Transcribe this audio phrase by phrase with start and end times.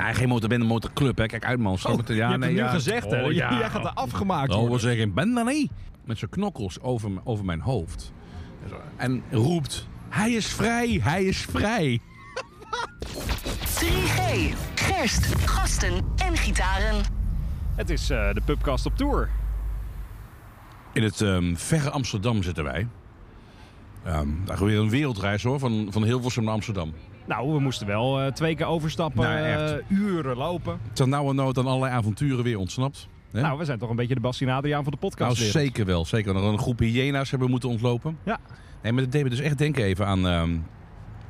[0.00, 1.26] Ja, geen motorbende, motorclub, hè.
[1.26, 1.78] Kijk uit, man.
[1.78, 2.10] Stop het.
[2.10, 3.24] Oh, je hebt het nu gezegd, hè?
[3.24, 3.52] Oh, ja.
[3.58, 4.80] Jij gaat er afgemaakt Oh, we worden.
[4.80, 5.70] zeggen, ben daar niet.
[6.04, 8.12] Met zijn knokkels over, over mijn hoofd.
[8.96, 12.00] En roept, hij is vrij, hij is vrij.
[13.80, 14.20] 3G.
[14.74, 16.96] Gerst, gasten en gitaren.
[17.76, 19.28] Het is eh, de pubcast op tour.
[20.92, 22.86] In het ehm, verre Amsterdam zitten wij.
[24.04, 26.92] Ehm daar weer een wereldreis hoor, van, van Hilversum naar Amsterdam.
[27.26, 29.70] Nou, we moesten wel eh, twee keer overstappen, Nou, echt.
[29.72, 30.78] eh, uren lopen.
[30.92, 33.08] Ter nauwe nood aan allerlei avonturen weer ontsnapt.
[33.32, 33.40] Hè?
[33.40, 35.50] Nou, we zijn toch een beetje de Bastien Adriaan van de Nou, podcast.
[35.50, 36.04] zeker wel.
[36.04, 36.34] Zeker.
[36.34, 38.18] Nog een groep hyena's hebben moeten ontlopen.
[38.24, 38.38] Ja.
[38.82, 40.26] Nee, maar dat deed me dus echt denken even aan...
[40.26, 40.50] ehm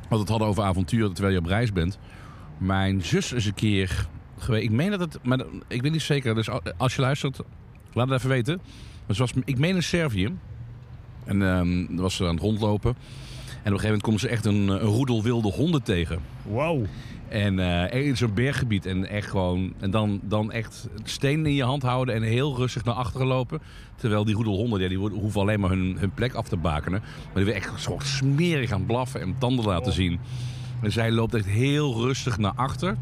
[0.01, 1.99] wat we het hadden over avonturen terwijl je op reis bent.
[2.59, 4.65] Mijn zus is een keer geweest.
[4.65, 5.19] Ik meen dat het...
[5.23, 6.35] Maar ik weet niet zeker.
[6.35, 7.41] Dus als je luistert,
[7.93, 8.61] laat het even weten.
[9.07, 10.37] Maar ze was, ik meen in Servië.
[11.25, 11.65] En daar
[12.03, 12.97] was ze aan het rondlopen.
[13.63, 16.19] En op een gegeven moment komt ze echt een, een roedel wilde honden tegen.
[16.43, 16.85] Wow.
[17.29, 17.59] En
[17.91, 18.87] eh, in zo'n berggebied.
[18.87, 19.73] En echt gewoon.
[19.81, 22.15] En dan, dan echt stenen in je hand houden.
[22.15, 23.61] En heel rustig naar achteren lopen.
[23.97, 24.81] Terwijl die roedelhonden.
[24.81, 27.01] Ja, die hoeven alleen maar hun, hun plek af te bakenen.
[27.01, 29.21] Maar die willen echt zo smerig gaan blaffen.
[29.21, 30.19] En tanden laten zien.
[30.83, 32.97] En zij loopt echt heel rustig naar achter.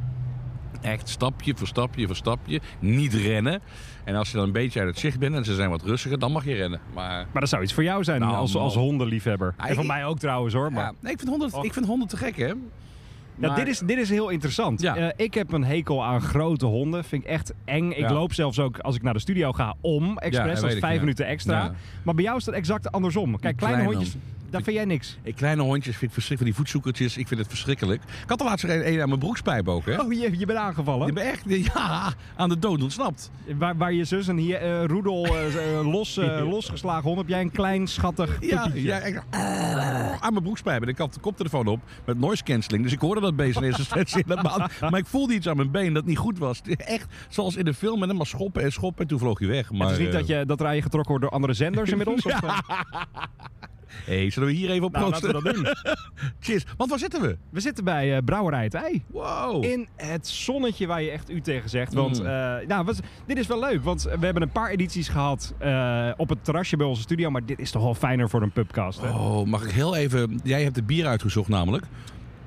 [0.81, 2.61] Echt stapje voor stapje voor stapje.
[2.79, 3.61] Niet rennen.
[4.05, 5.35] En als je dan een beetje uit het zicht bent.
[5.35, 6.19] En ze zijn wat rustiger.
[6.19, 6.81] Dan mag je rennen.
[6.95, 7.27] Maar.
[7.33, 9.55] Maar dat zou iets voor jou zijn Nou, als, als hondenliefhebber.
[9.57, 10.73] Ah, en voor ik- mij ook trouwens hoor.
[10.73, 10.85] Maar...
[10.85, 12.53] Ja, nee, ik, vind honden, ik vind honden te gek, hè?
[13.41, 14.81] Ja, dit, is, dit is heel interessant.
[14.81, 14.97] Ja.
[14.97, 17.05] Eh, ik heb een hekel aan grote honden.
[17.05, 17.91] Vind ik echt eng.
[17.91, 18.13] Ik Ja.
[18.13, 20.05] loop zelfs ook als ik naar de studio ga om.
[20.05, 21.01] Ja, Expres, dat als weet ik, vijf ja.
[21.01, 21.65] minuten extra.
[21.65, 21.75] Ja.
[22.03, 23.39] Maar bij jou is dat exact andersom.
[23.39, 24.17] Kijk, kleine, Kleine hondjes,
[24.51, 25.19] daar vind jij niks.
[25.23, 26.57] Ik, kleine hondjes vind ik verschrikkelijk.
[26.57, 28.03] Die voetzoekertjes, ik vind het verschrikkelijk.
[28.03, 30.01] Ik had er laatst een, een aan mijn broekspijp ook, hè?
[30.01, 31.09] Oh, je, je bent aangevallen.
[31.09, 31.43] Ik ben echt
[31.75, 33.31] ja, aan de dood ontsnapt.
[33.59, 36.17] Waar, waar je zus een hier, eh, roedel eh, eh, los,
[36.55, 39.23] losgeslagen hond, heb jij een klein schattig Ja, ja echt,
[40.21, 40.83] aan mijn broekspijp.
[40.83, 42.83] En ik had de koptelefoon op met noise cancelling.
[42.83, 44.25] Dus ik hoorde dat beest in eerste instantie.
[44.27, 44.69] de.
[44.91, 46.61] Maar ik voelde iets aan mijn been dat niet goed was.
[46.77, 48.03] Echt zoals in de film.
[48.03, 49.03] En dan maar schoppen en schoppen.
[49.03, 49.73] En toen vloog hij weg.
[49.73, 51.91] Maar, het is niet dat, je, dat er aan je getrokken wordt door andere zenders
[51.91, 52.25] inmiddels?
[52.25, 52.59] Of, eh?
[54.05, 55.33] Hey, zullen we hier even op Nou, proosten?
[55.35, 55.95] laten we dat doen.
[56.41, 56.65] Cheers.
[56.77, 57.37] Want waar zitten we?
[57.51, 59.03] We zitten bij eh, Brouwerij het Ei.
[59.07, 59.65] Wow.
[59.65, 61.95] In het zonnetje waar je echt u tegen zegt.
[61.95, 62.27] Want Mm.
[62.27, 62.95] eh, nou,
[63.27, 63.85] dit is wel leuk.
[63.85, 67.31] Want we hebben een paar edities gehad eh, op het terrasje bij onze studio.
[67.31, 69.01] Maar dit is toch wel fijner voor een pubcast.
[69.01, 69.09] Hè?
[69.09, 70.41] Oh, mag ik heel even...
[70.45, 71.85] Jij hebt de bier uitgezocht namelijk.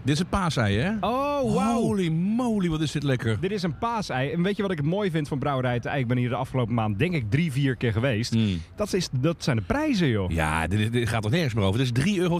[0.03, 0.91] Dit is een paasei, hè?
[1.01, 1.81] Oh, wauw.
[1.81, 3.38] Holy moly, wat is dit lekker.
[3.39, 4.31] Dit is een paasei.
[4.31, 6.00] En weet je wat ik het mooi vind van Brouwerij het Ei?
[6.01, 8.35] Ik ben hier de afgelopen maand denk ik drie, vier keer geweest.
[8.35, 8.62] Mm.
[8.75, 10.31] Dat, is, dat zijn de prijzen, joh.
[10.31, 11.79] Ja, dit, dit gaat er nergens meer over.
[11.79, 12.39] Het is 3,80 euro.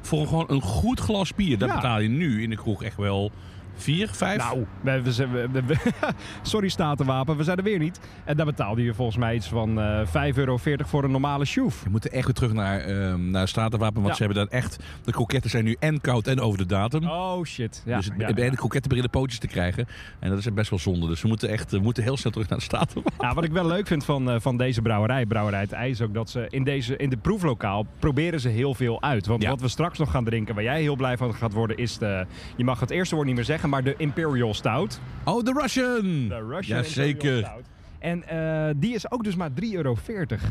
[0.00, 1.58] Voor gewoon een goed glas bier.
[1.58, 1.74] Dat Ja.
[1.74, 3.30] betaal je nu in de kroeg echt wel
[3.78, 4.36] 4, 5.
[4.38, 5.76] Nou, we, we, we-
[6.42, 8.00] sorry Statenwapen, we zijn er weer niet.
[8.24, 11.82] En daar betaalde je volgens mij iets van eh 5,40 euro voor een normale sjoef.
[11.82, 13.94] We moeten echt weer terug naar, ehm naar Statenwapen.
[14.02, 14.14] Want Ja.
[14.14, 14.76] ze hebben daar echt...
[15.04, 17.08] De kroketten zijn nu en koud en over de datum.
[17.08, 17.82] Oh shit.
[17.86, 19.86] Ja, dus het, ja, de kroketten beginnen pootjes te krijgen.
[20.18, 21.06] En dat is best wel zonde.
[21.08, 23.12] Dus we moeten echt we moeten heel snel terug naar de Statenwapen.
[23.20, 26.14] Ja, wat ik wel leuk vind van, eh, van deze brouwerij, Brouwerij het IJs, ook
[26.14, 29.26] dat ze in, deze, in de proeflokaal proberen ze heel veel uit.
[29.26, 31.98] Want wat we straks nog gaan drinken, waar jij heel blij van gaat worden, is
[31.98, 35.00] de, je mag het eerste woord niet meer zeggen, maar de Imperial Stout.
[35.24, 36.28] Oh, de Russian!
[36.28, 37.38] De Russian ja, Imperial zeker.
[37.38, 37.62] Stout.
[37.98, 39.96] En eh, die is ook dus maar 3,40 euro.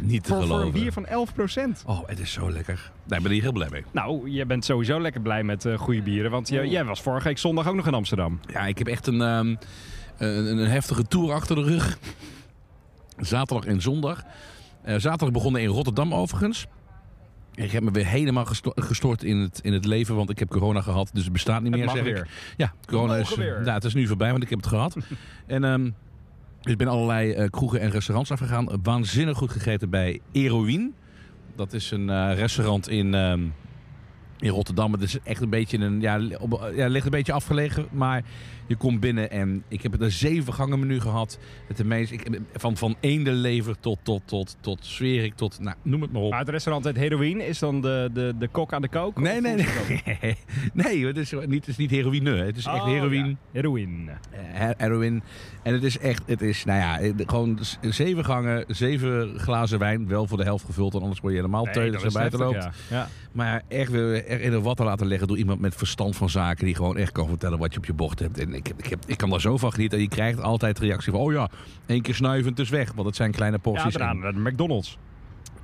[0.01, 0.71] Niet te voor, voor een geloven.
[0.71, 2.91] bier van 11% Oh, het is zo lekker.
[3.03, 3.83] Daar ben ik heel blij mee.
[3.91, 6.31] Nou, je bent sowieso lekker blij met eh, goede bieren.
[6.31, 8.39] Want je, jij was vorige week zondag ook nog in Amsterdam.
[8.53, 9.55] Ja, ik heb echt een, ehm,
[10.17, 11.97] een, een heftige tour achter de rug.
[13.17, 14.23] Zaterdag en zondag.
[14.83, 16.67] Eh, zaterdag begonnen in Rotterdam overigens.
[17.57, 20.49] Ik heb me weer helemaal gesto- gestort in het, in het leven, want ik heb
[20.49, 21.09] corona gehad.
[21.13, 22.17] Dus het bestaat niet Het meer, mag zeg weer.
[22.17, 22.53] ik.
[22.57, 23.65] Ja, corona is, weer.
[23.65, 24.97] ja, het is nu voorbij, want ik heb het gehad.
[25.47, 25.83] en ehm,
[26.61, 28.67] dus ik ben allerlei eh, kroegen en restaurants afgegaan.
[28.83, 30.91] Waanzinnig goed gegeten bij Eroïne.
[31.55, 33.41] Dat is een eh, restaurant in, ehm,
[34.39, 34.91] in Rotterdam.
[34.91, 38.23] Het is echt een beetje een, ja, op, ja, ligt een beetje afgelegen, maar
[38.67, 41.39] je komt binnen en ik heb een zeven gangen menu gehad.
[41.67, 46.01] Het de meest, ik, van, van eendenlever tot, tot, tot, tot sferik, tot, nou, noem
[46.01, 46.29] het maar op.
[46.29, 49.19] Maar het restaurant het Heroïne is dan de, de, de kok aan de kook?
[49.19, 49.65] Nee, nee, nee.
[50.73, 52.35] Nee, het is niet, het is niet heroïne.
[52.35, 53.27] Het is echt Oh, heroïne.
[53.27, 53.35] ja.
[53.51, 54.11] Heroïne.
[54.11, 55.21] eh, her- heroïne.
[55.63, 60.07] En het is echt, het is, nou ja, eh, gewoon zeven gangen, zeven glazen wijn.
[60.07, 62.39] Wel voor de helft gevuld, want anders word je helemaal teut als je naar buiten
[62.39, 62.63] loopt.
[62.63, 62.71] Ja.
[62.89, 63.07] Ja.
[63.31, 66.29] Maar echt weer er in een wat te laten leggen door iemand met verstand van
[66.29, 66.65] zaken.
[66.65, 68.37] Die gewoon echt kan vertellen wat je op je bocht hebt.
[68.39, 69.97] En ik, ik, heb, ik kan daar zo van genieten.
[69.97, 71.49] En je krijgt altijd de reactie van, oh ja,
[71.85, 72.91] één keer snuiven, het is weg.
[72.93, 73.95] Want het zijn kleine Ja, porties.
[73.97, 74.97] naar de McDonald's.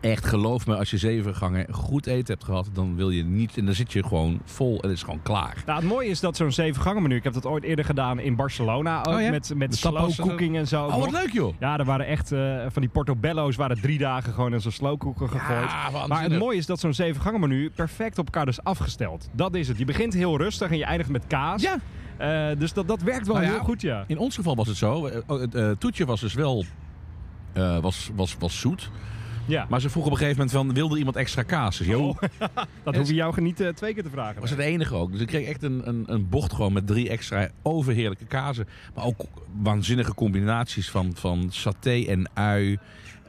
[0.01, 3.57] echt, geloof me, als je zeven gangen goed eten hebt gehad, dan wil je niet,
[3.57, 5.63] en dan zit je gewoon vol en het is gewoon klaar.
[5.65, 8.19] Nou, het mooie is dat zo'n zeven gangen menu, ik heb dat ooit eerder gedaan
[8.19, 9.29] in Barcelona ook, Oh ja?
[9.29, 10.85] met, met slow cooking en zo.
[10.85, 11.53] Oh, wat leuk joh!
[11.59, 14.97] Ja, er waren echt eh, van die portobello's waren drie dagen gewoon in zo'n slow
[14.99, 16.07] cooker gegooid.
[16.07, 19.29] maar het mooie is dat zo'n zeven gangen menu perfect op elkaar is afgesteld.
[19.33, 19.77] Dat is het.
[19.77, 21.61] Je begint heel rustig en je eindigt met kaas.
[21.61, 21.77] Ja.
[22.23, 24.03] Eh, dus dat, dat werkt wel Nou heel goed, ja.
[24.07, 25.05] In ons geval was het zo.
[25.07, 26.65] eh, oh, Het eh, toetje was dus wel
[27.81, 28.89] was, was, was zoet.
[29.45, 29.65] ja.
[29.69, 31.77] Maar ze vroegen op een gegeven moment van, wilde iemand extra kaas?
[31.77, 32.17] Dus, Oh,
[32.83, 34.41] dat hoef je jou niet twee keer te vragen.
[34.41, 35.11] was het enige ook.
[35.11, 38.67] Dus ik kreeg echt een, een, een bocht gewoon met drie extra overheerlijke kazen.
[38.95, 39.21] Maar ook
[39.61, 42.77] waanzinnige combinaties van, van saté en ui.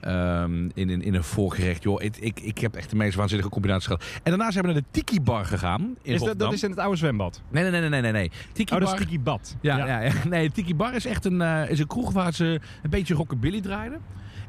[0.05, 1.83] Ehm, in, in, in een voorgerecht.
[1.83, 4.05] Joh, ik, ik, ik heb echt de meest waanzinnige combinaties gehad.
[4.23, 6.47] En daarna zijn we naar de Tiki Bar gegaan in is dat, Rotterdam.
[6.47, 7.43] dat is in het oude zwembad.
[7.51, 8.13] Nee, nee, nee, nee, nee.
[8.13, 8.31] nee.
[8.53, 9.05] Tiki Oh, dat is Bar...
[9.05, 9.57] Tiki Bad.
[9.61, 10.01] Ja, ja.
[10.01, 13.15] Ja, nee, Tiki Bar is echt een, eh, is een kroeg waar ze een beetje
[13.15, 14.01] rockabilly draaiden.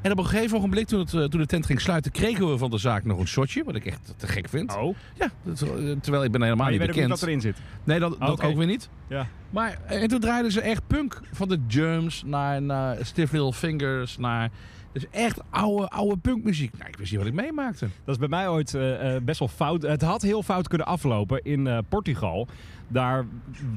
[0.02, 2.58] En op een gegeven ogenblik, toen, het, eh, toen de tent ging sluiten, kregen we
[2.58, 3.64] van de zaak nog een shotje.
[3.64, 4.76] Wat ik echt te gek vind.
[4.76, 5.54] Oh, Ja, eh,
[6.02, 7.10] terwijl ik ben helemaal maar je niet weet ook niet bekend.
[7.10, 7.58] wat erin zit.
[7.84, 8.46] Nee, dat, dat Oké.
[8.46, 8.90] ook weer niet.
[9.08, 9.28] Ja.
[9.50, 11.22] Maar, en toen draaiden ze echt punk.
[11.32, 14.50] Van de Germs naar, naar Stiff Little Fingers naar...
[14.96, 16.78] Dus echt oude, oude punkmuziek.
[16.78, 17.88] Nou, ik wist niet wat ik meemaakte.
[18.04, 19.82] Dat is bij mij ooit eh, eh, best wel fout.
[19.82, 22.48] Het had heel fout kunnen aflopen in eh, Portugal.
[22.88, 23.26] Daar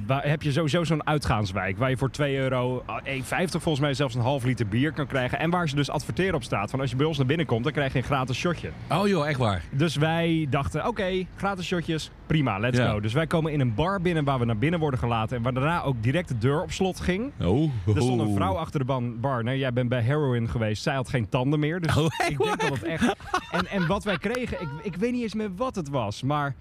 [0.06, 3.94] wa- heb je sowieso zo'n uitgaanswijk waar je voor 2 euro, eh, 1,50 volgens mij
[3.94, 5.38] zelfs een half liter bier kan krijgen.
[5.38, 7.64] En waar ze dus adverteren op staat van als je bij ons naar binnen komt,
[7.64, 8.70] dan krijg je een gratis shotje.
[8.90, 9.62] Oh joh, echt waar.
[9.72, 12.90] Dus wij dachten, oké, gratis shotjes, prima, let's Ja.
[12.90, 13.00] go.
[13.00, 15.54] Dus wij komen in een bar binnen waar we naar binnen worden gelaten en waar
[15.54, 17.32] daarna ook direct de deur op slot ging.
[17.40, 17.70] Oh.
[17.86, 19.44] Er stond een vrouw achter de ban- bar.
[19.44, 20.82] Nou, jij bent bij heroin geweest.
[20.82, 21.80] Zij had geen tanden meer.
[21.80, 23.14] Dus Oh, ik denk dat het echt...
[23.50, 26.22] En, en wat wij kregen, ik, ik weet niet eens meer wat het was.
[26.22, 26.54] Maar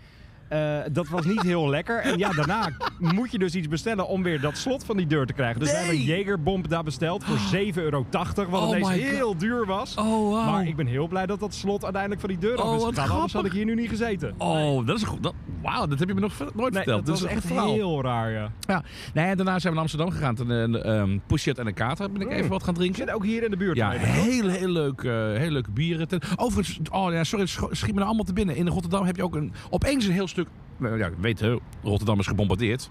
[0.49, 1.99] eh, dat was niet heel lekker.
[2.01, 5.25] En ja, daarna moet je dus iets bestellen om weer dat slot van die deur
[5.25, 5.59] te krijgen.
[5.59, 6.05] Dus wij hebben een.
[6.05, 8.05] Jägerbomb daar besteld voor 7,80 euro.
[8.49, 8.97] Wat Oh ineens God.
[8.97, 9.95] heel duur was.
[9.95, 10.45] Oh, wow.
[10.45, 12.83] Maar ik ben heel blij dat dat slot uiteindelijk van die deur af Oh, is
[12.83, 13.09] gegaan.
[13.09, 14.33] Anders had ik hier nu niet gezeten.
[14.37, 15.23] Oh, dat is goed.
[15.23, 17.05] Dat, Wauw, dat heb je me nog nooit Nee, verteld.
[17.05, 17.73] dat is een echt verhaal.
[17.73, 18.51] heel raar, ja.
[18.67, 18.83] Ja.
[19.13, 20.35] Nee, en daarna zijn we naar Amsterdam gegaan.
[20.35, 22.33] Toen uh, um, Pushet en een kater ben ik Mm.
[22.33, 22.97] even wat gaan drinken.
[22.97, 23.77] Zit ook hier in de buurt.
[23.77, 26.07] Ja, heel, heel leuk, eh, heel leuke bieren.
[26.07, 28.55] Ten- Overigens, oh ja, sorry, schiet me nou allemaal te binnen.
[28.55, 30.47] In Rotterdam heb je ook een, opeens een heel stuk...
[30.77, 32.89] nou Ja, Rotterdam is gebombardeerd.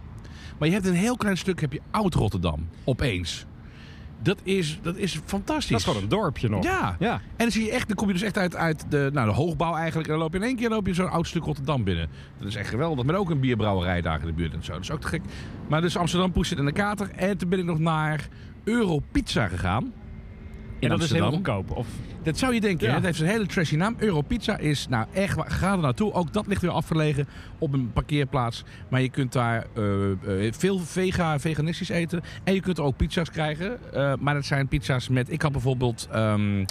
[0.59, 2.69] Maar je hebt een heel klein stuk, heb je oud-Rotterdam.
[2.85, 3.47] Opeens.
[4.23, 5.71] Dat is, dat is fantastisch.
[5.71, 6.65] Dat is gewoon een dorpje nog.
[6.65, 6.97] Ja.
[6.99, 7.13] Ja.
[7.13, 9.35] En dan, zie je echt, dan kom je dus echt uit, uit de, nou, de
[9.35, 10.07] hoogbouw eigenlijk.
[10.07, 12.09] En dan loop je in één keer loop je zo'n oud stuk Rotterdam binnen.
[12.39, 13.05] Dat is echt geweldig.
[13.05, 14.73] Met ook een bierbrouwerij daar in de buurt en zo.
[14.73, 15.23] Dat is ook te gek.
[15.69, 17.11] Maar dus Amsterdam, Poesit en de Kater.
[17.11, 18.29] En toen ben ik nog naar
[18.65, 19.93] Europizza gegaan.
[20.81, 21.57] En dat is heel Amsterdam.
[21.57, 21.77] goedkoop.
[21.77, 21.87] Of
[22.23, 22.87] Dat zou je denken.
[22.87, 22.91] Ja.
[22.91, 22.97] hè?
[22.97, 23.97] Het heeft een hele trashy naam.
[23.99, 26.13] Europizza is nou echt, ga er naartoe.
[26.13, 27.29] Ook dat ligt weer afgelegen
[27.59, 28.65] op een parkeerplaats.
[28.89, 32.23] Maar je kunt daar eh, eh, veel vega, veganistisch eten.
[32.45, 33.79] En je kunt er ook pizza's krijgen.
[33.93, 36.65] Eh, maar dat zijn pizza's met, ik had bijvoorbeeld ehm,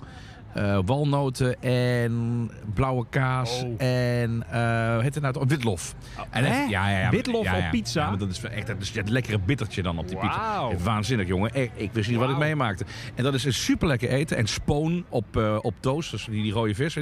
[0.56, 3.64] eh, walnoten en blauwe kaas.
[3.64, 3.82] Oh.
[3.82, 5.36] En uh, het nou?
[5.48, 5.96] Witlof.
[6.30, 6.64] En dat- hè?
[6.64, 8.02] ja, ja, ja, Witlof op pizza?
[8.02, 10.70] Ja, maar dat is echt dat is het lekkere bittertje dan op die pizza.
[10.72, 11.50] Echt Waanzinnig, jongen.
[11.54, 12.86] Ik, ik wist niet wat ik meemaakte.
[13.16, 14.38] En dat is een super lekker eten.
[14.38, 16.96] En spoon op, eh, op toast, dus die, die rode vis.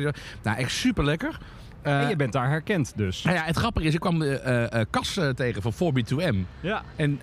[0.44, 1.38] Nou, echt super lekker.
[1.82, 3.24] en je bent daar herkend dus.
[3.24, 6.36] nou ja, het grappige is, ik kwam de Cas eh, tegen van 4B2M.
[6.60, 6.84] Ja.
[6.96, 7.20] En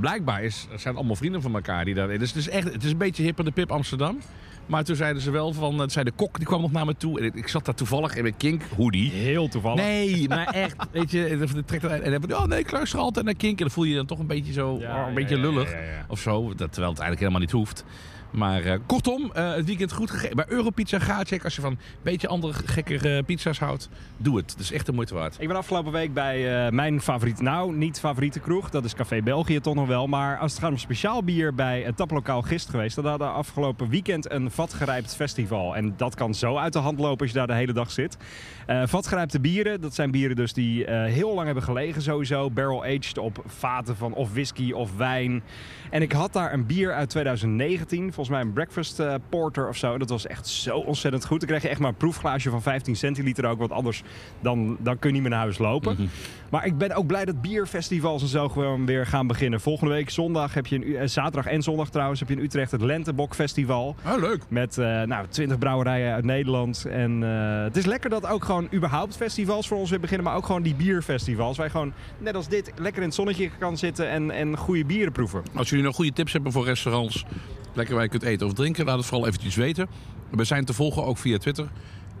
[0.00, 2.18] blijkbaar is, zijn allemaal vrienden van elkaar die daar...
[2.18, 4.18] Dus het is, echt, het is een beetje hipper de pip Amsterdam.
[4.66, 5.78] Maar toen zeiden ze wel van...
[5.78, 7.18] Het zei de kok, die kwam nog naar me toe.
[7.18, 9.10] En ik, ik zat daar toevallig in mijn kink hoodie.
[9.10, 9.84] Heel toevallig.
[9.84, 10.76] Nee, maar echt.
[10.92, 13.58] Weet je, de trekt er, en dan oh nee, ik luister altijd naar Kink.
[13.58, 15.38] En dan voel je je dan toch een beetje zo, Ja, oh, een ja, beetje
[15.38, 15.74] lullig.
[16.08, 17.84] Of zo, dat, terwijl het eigenlijk helemaal niet hoeft.
[18.30, 20.36] Maar eh, kortom, eh, het weekend goed gegeten.
[20.36, 23.88] Bij Europizza ga als je van een beetje andere gekkere pizza's houdt.
[24.16, 24.50] Doe het.
[24.50, 25.36] Het is echt de moeite waard.
[25.38, 29.22] Ik ben afgelopen week bij eh, mijn favoriet, nou niet favoriete kroeg, dat is Café
[29.22, 30.06] België toch nog wel.
[30.06, 33.88] Maar als het gaat om speciaal bier bij het taplokaal Gist geweest, dan hadden afgelopen
[33.88, 35.76] weekend een vatgerijpt festival.
[35.76, 38.16] En dat kan zo uit de hand lopen als je daar de hele dag zit.
[38.84, 42.50] Vatgerijpte bieren, dat zijn bieren dus die heel lang hebben gelegen sowieso.
[42.50, 45.42] Barrel-aged op vaten van of whisky of wijn.
[45.90, 49.76] En ik had daar een bier uit 2019, volgens mij een breakfast eh, porter of
[49.76, 49.98] zo.
[49.98, 51.40] Dat was echt zo ontzettend goed.
[51.40, 54.02] Dan kreeg je echt maar een proefglaasje van 15 centiliter ook, want anders
[54.40, 55.92] dan, dan kun je niet meer naar huis lopen.
[55.92, 56.06] Mhm.
[56.50, 59.60] Maar ik ben ook blij dat bierfestivals en zo gewoon weer gaan beginnen.
[59.60, 62.70] Volgende week zondag heb je een, eh, zaterdag en zondag trouwens, heb je in Utrecht
[62.70, 63.96] het Lentebok Festival.
[64.06, 64.42] Oh, leuk.
[64.48, 66.84] Met eh nou, 20 brouwerijen uit Nederland.
[66.84, 70.26] En eh, het is lekker dat ook gewoon überhaupt festivals voor ons weer beginnen.
[70.26, 71.56] Maar ook gewoon die bierfestivals.
[71.56, 74.84] Waar je gewoon, net als dit, lekker in het zonnetje kan zitten en, en goede
[74.84, 75.42] bieren proeven.
[75.54, 77.24] Als jullie nog goede tips hebben voor restaurants,
[77.74, 79.86] lekker waar je kunt eten of drinken, laat het vooral eventjes weten.
[80.30, 81.68] We zijn te volgen ook via Twitter.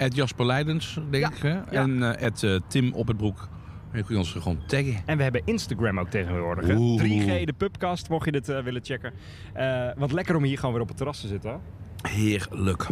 [0.08, 1.42] Jasper Leidens, denk Ja, ik.
[1.42, 1.60] Hè?
[1.60, 3.48] En eh, at, eh, Tim op het broek.
[3.92, 4.96] Je kunt ons gewoon taggen.
[5.06, 6.66] En we hebben Instagram ook tegenwoordig.
[6.66, 6.74] hè.
[6.76, 7.00] Oeh.
[7.02, 9.12] 3G, de pubcast, mocht je dit eh, willen checken.
[9.96, 11.60] Wat lekker om hier gewoon weer op het terras te zitten.
[12.08, 12.86] Heerlijk.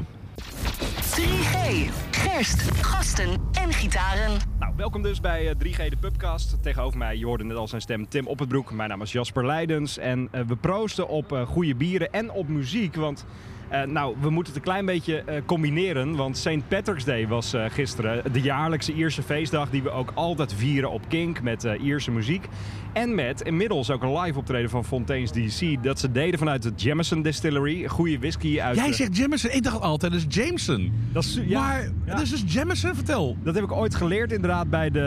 [1.18, 1.88] 3G.
[2.10, 4.38] Gerst, gasten en gitaren.
[4.58, 6.62] Nou, welkom dus bij eh, 3G de Pubcast.
[6.62, 8.72] Tegenover mij, je hoorde net al zijn stem, Tim Oppenbroek.
[8.72, 9.98] Mijn naam is Jasper Leidens.
[9.98, 12.94] En eh, we proosten op eh, goede bieren en op muziek.
[12.94, 13.24] Want
[13.68, 16.68] Eh, nou, we moeten het een klein beetje eh, combineren, want St.
[16.68, 18.32] Patrick's Day was eh, gisteren.
[18.32, 22.46] De jaarlijkse Ierse feestdag die we ook altijd vieren op Kink met Ierse muziek.
[22.92, 25.82] En met inmiddels ook een live optreden van Fontaine's DC.
[25.82, 27.86] Dat ze deden vanuit de Jameson Distillery.
[27.86, 28.76] Goede whisky uit...
[28.76, 29.50] Jij zegt Jameson.
[29.50, 30.92] Ik dacht altijd, dat is Jameson.
[31.12, 32.12] dat is, ja, maar, ja.
[32.12, 32.94] dat is dus Jameson?
[32.94, 33.36] Vertel.
[33.42, 35.00] Dat heb ik ooit geleerd inderdaad bij de...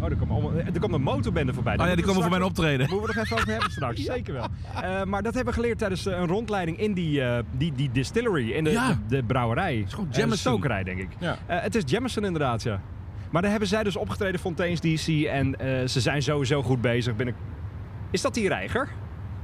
[0.00, 1.78] Oh, er komt, er een motorbende voorbij.
[1.78, 2.90] Oh ja, die komen voor mijn optreden.
[2.90, 4.46] Moeten we nog even over hebben straks, zeker wel.
[5.04, 7.22] Maar dat hebben we geleerd tijdens een rondleiding in die,
[7.56, 8.88] die, die distillery, in de, Ja.
[8.88, 9.76] de, de brouwerij.
[9.76, 10.38] Het is gewoon de Jameson.
[10.38, 11.08] stokerij, denk ik.
[11.18, 11.38] Ja.
[11.46, 12.80] Eh, het is Jameson inderdaad, ja.
[13.30, 15.24] Maar daar hebben zij dus opgetreden, Fontaine's DC.
[15.24, 17.16] En eh, ze zijn sowieso goed bezig.
[17.16, 17.34] Binnen...
[18.10, 18.88] Is dat die reiger?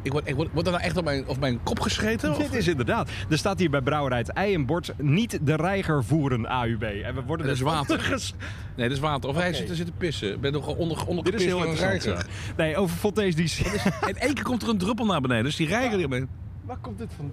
[0.03, 2.31] Ik word, ik word, wordt er nou echt op mijn, op mijn kop gescheten?
[2.31, 2.37] Of?
[2.39, 3.11] Dit is inderdaad.
[3.31, 6.83] Er staat hier bij Brouwerij het ei en bord niet de reiger voeren AUB.
[6.83, 8.01] En we worden Dat is dus water.
[8.11, 8.35] ges-
[8.77, 9.29] Nee, dat is water.
[9.31, 10.33] Of hij zit te zitten pissen.
[10.35, 12.03] Ik ben nog onder, onder Dit is heel interessant.
[12.05, 12.33] ja.
[12.57, 13.67] Nee, over Fontaine's DC.
[14.07, 15.45] In één keer komt er een druppel naar beneden.
[15.45, 16.29] Dus die rijger die beneden.
[16.69, 17.33] Waar komt dit van?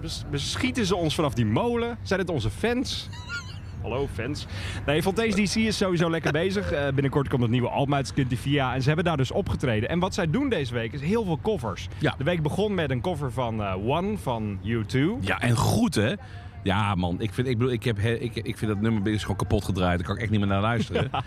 [0.00, 1.98] Bes- Beschieten ze ons vanaf die molen?
[2.02, 3.08] Zijn het onze fans?
[3.82, 4.46] Hallo fans.
[4.86, 6.72] Nee, Fontaine's DC is sowieso lekker bezig.
[6.72, 8.12] Eh, binnenkort komt het nieuwe album uit.
[8.16, 9.88] En ze hebben daar dus opgetreden.
[9.88, 11.88] En wat zij doen deze week is heel veel covers.
[11.98, 12.14] Ja.
[12.18, 14.98] De week begon met een cover van eh, One van U2.
[15.20, 16.12] Ja, en goed hè.
[16.62, 19.22] Ja man, ik vind, ik bedoel, ik heb, he- ik, ik vind dat nummer is
[19.22, 19.98] gewoon kapot gedraaid.
[19.98, 21.10] Daar kan ik echt niet meer naar luisteren.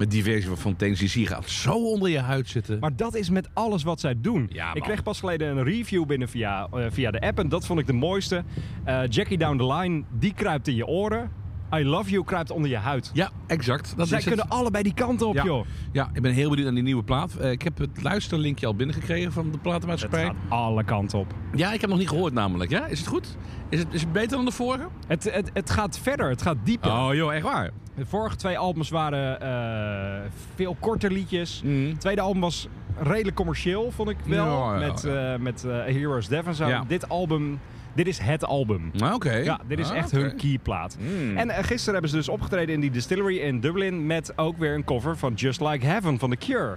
[0.00, 2.78] Met die versie van Fontaine's DC gaat zo onder je huid zitten.
[2.78, 4.48] Maar dat is met alles wat zij doen.
[4.52, 7.38] Ja, ik kreeg pas geleden een review binnen via, eh, via de app.
[7.38, 8.44] En dat vond ik de mooiste.
[8.84, 11.30] Eh, Jackie Down the Line, die kruipt in je oren.
[11.74, 13.10] I Love You kruipt onder je huid.
[13.14, 13.94] Ja, exact.
[13.96, 14.34] Dat Zij is het.
[14.34, 15.44] kunnen allebei die kant op, Ja.
[15.44, 15.66] joh.
[15.92, 17.34] Ja, ik ben heel benieuwd naar die nieuwe plaat.
[17.34, 20.24] Eh, ik heb het luisterlinkje al binnengekregen van de Het platenmaatschappij.
[20.24, 21.34] gaat alle kanten op.
[21.54, 22.70] Ja, ik heb nog niet gehoord namelijk.
[22.70, 23.36] Ja, is het goed?
[23.68, 24.86] Is het, is het beter dan de vorige?
[25.06, 26.90] Het, het, het gaat verder, het gaat dieper.
[26.90, 27.70] Oh joh, echt waar?
[28.00, 31.62] De vorige twee albums waren eh, veel korter liedjes.
[31.64, 31.88] Mm.
[31.88, 32.68] Het tweede album was
[33.02, 34.46] redelijk commercieel, vond ik wel.
[34.46, 35.32] Ja, ja, met ja.
[35.32, 36.84] eh, met eh, Heroes Death en zo.
[36.86, 37.60] Dit album,
[37.94, 38.90] dit is het album.
[38.92, 39.32] Nou, Oké.
[39.32, 40.96] Ja, dit is Ah, echt hun keyplaat.
[41.00, 41.36] Mm.
[41.36, 44.84] En gisteren hebben ze dus opgetreden in die distillery in Dublin met ook weer een
[44.84, 46.76] cover van Just Like Heaven van The Cure.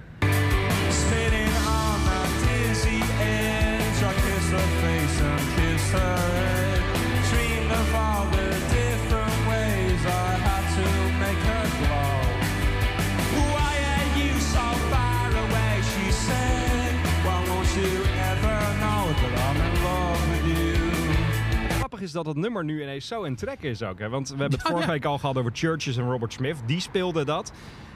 [22.03, 23.99] Is dat het nummer nu ineens zo in trek is ook.
[23.99, 24.09] Hè?
[24.09, 24.93] Want we hebben het Ja, vorige ja.
[24.93, 26.55] week al gehad over Churches en Robert Smith.
[26.65, 27.51] Die speelden dat.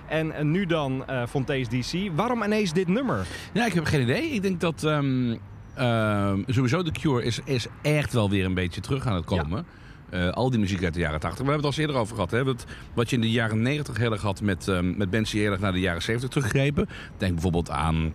[0.08, 2.12] En, en nu dan eh Fontaine's DC.
[2.16, 3.28] Waarom ineens dit nummer?
[3.54, 4.24] Ja, ik heb geen idee.
[4.24, 5.36] Ik denk dat ehm,
[5.76, 9.66] ehm, sowieso The Cure is, is echt wel weer een beetje terug aan het komen.
[10.10, 11.46] Eh, al die muziek uit de jaren 80.
[11.46, 12.32] We hebben het al eens eerder over gehad.
[12.32, 12.44] Hè?
[12.44, 15.42] Wat, wat je in de jaren 90 heel erg had met, ehm, met bands die
[15.42, 16.88] heel erg naar de jaren 70 teruggrepen.
[17.18, 18.14] Denk bijvoorbeeld aan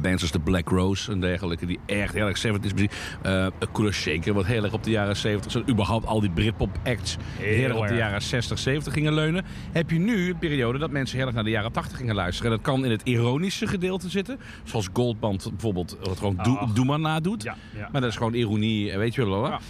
[0.00, 1.66] bands als de Black Rose en dergelijke.
[1.66, 2.92] Die echt heel erg 70s muziek.
[3.22, 5.52] Eh Cooler Shaker, wat heel erg op de jaren 70.
[5.52, 7.16] Zo, überhaupt al die Britpop acts.
[7.38, 9.44] heel erg op de jaren 60, 70 gingen leunen.
[9.72, 12.50] Heb je nu een periode dat mensen heel erg naar de jaren 80 gingen luisteren.
[12.50, 14.38] En dat kan in het ironische gedeelte zitten.
[14.64, 16.68] Zoals Goldband bijvoorbeeld, wat gewoon Doe.
[16.74, 17.42] Doe maar nadoet.
[17.42, 17.88] Ja, ja.
[17.92, 19.46] Maar dat is gewoon ironie, eh, weet je wel.
[19.46, 19.60] Ja.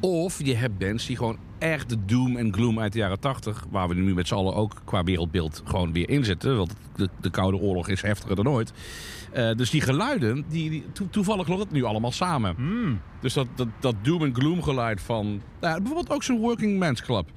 [0.00, 3.66] Of je hebt bands die gewoon echt de doom en gloom uit de jaren 80,
[3.70, 6.56] waar we nu met z'n allen ook qua wereldbeeld gewoon weer in zitten.
[6.56, 8.72] Want de, de Koude Oorlog is heftiger dan ooit.
[9.32, 12.54] Eh, dus die geluiden, die, die, to- toevallig loopt het nu allemaal samen.
[12.56, 13.00] Hmm.
[13.20, 15.26] Dus dat, dat, dat doom en gloom geluid van...
[15.60, 17.28] Nou, bijvoorbeeld ook zo'n Working Man's Club.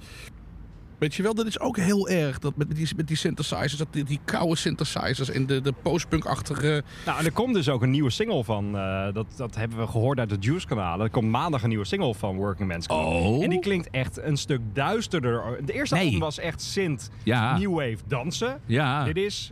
[1.00, 2.39] Weet je wel, dat is ook heel erg.
[2.39, 6.84] Dat met, die, met die synthesizers, dat die, die koude synthesizers en de, de postpunk-achtige...
[7.06, 8.77] Nou, en er komt dus ook een nieuwe single van.
[8.77, 11.06] eh, dat, dat hebben we gehoord uit de Juice-kanalen.
[11.06, 13.00] Er komt maandag een nieuwe single van Working Man's Club.
[13.00, 13.44] Oh.
[13.44, 15.60] En die klinkt echt een stuk duisterder.
[15.65, 16.03] De eerste Nee.
[16.06, 17.58] album was echt synth, Ja.
[17.58, 18.60] new wave dansen.
[18.65, 19.03] Ja.
[19.03, 19.51] Dit is...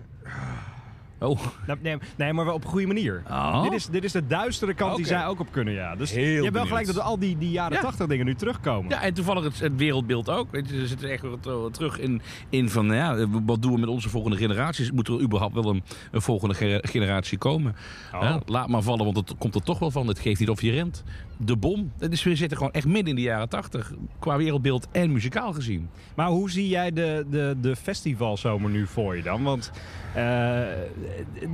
[1.19, 3.23] Oh, nou, Nee, nee, maar wel op een goede manier.
[3.29, 3.63] Oh.
[3.63, 5.95] Dit, is, dit is de duistere kant die zij ook op kunnen, ja.
[5.95, 7.81] Dus Heel je hebt wel gelijk dat al die, die jaren Ja.
[7.81, 8.89] 80 dingen nu terugkomen.
[8.89, 10.51] Ja, en toevallig het, het wereldbeeld ook.
[10.51, 13.79] Weet je, er zit echt wat, terug in, in van, nou ja, wat doen we
[13.79, 14.91] met onze volgende generaties?
[14.91, 17.75] Moet er überhaupt wel een, een volgende ge- generatie komen?
[18.13, 18.35] Oh.
[18.45, 20.07] Laat maar vallen, want het komt er toch wel van.
[20.07, 21.03] Het geeft niet of je rent.
[21.39, 21.91] De bom.
[22.09, 23.93] Dus we zitten gewoon echt midden in de jaren tachtig.
[24.19, 25.89] Qua wereldbeeld en muzikaal gezien.
[26.15, 29.43] Maar hoe zie jij de, de, de festivalzomer nu voor je dan?
[29.43, 29.71] Want
[30.13, 30.23] eh,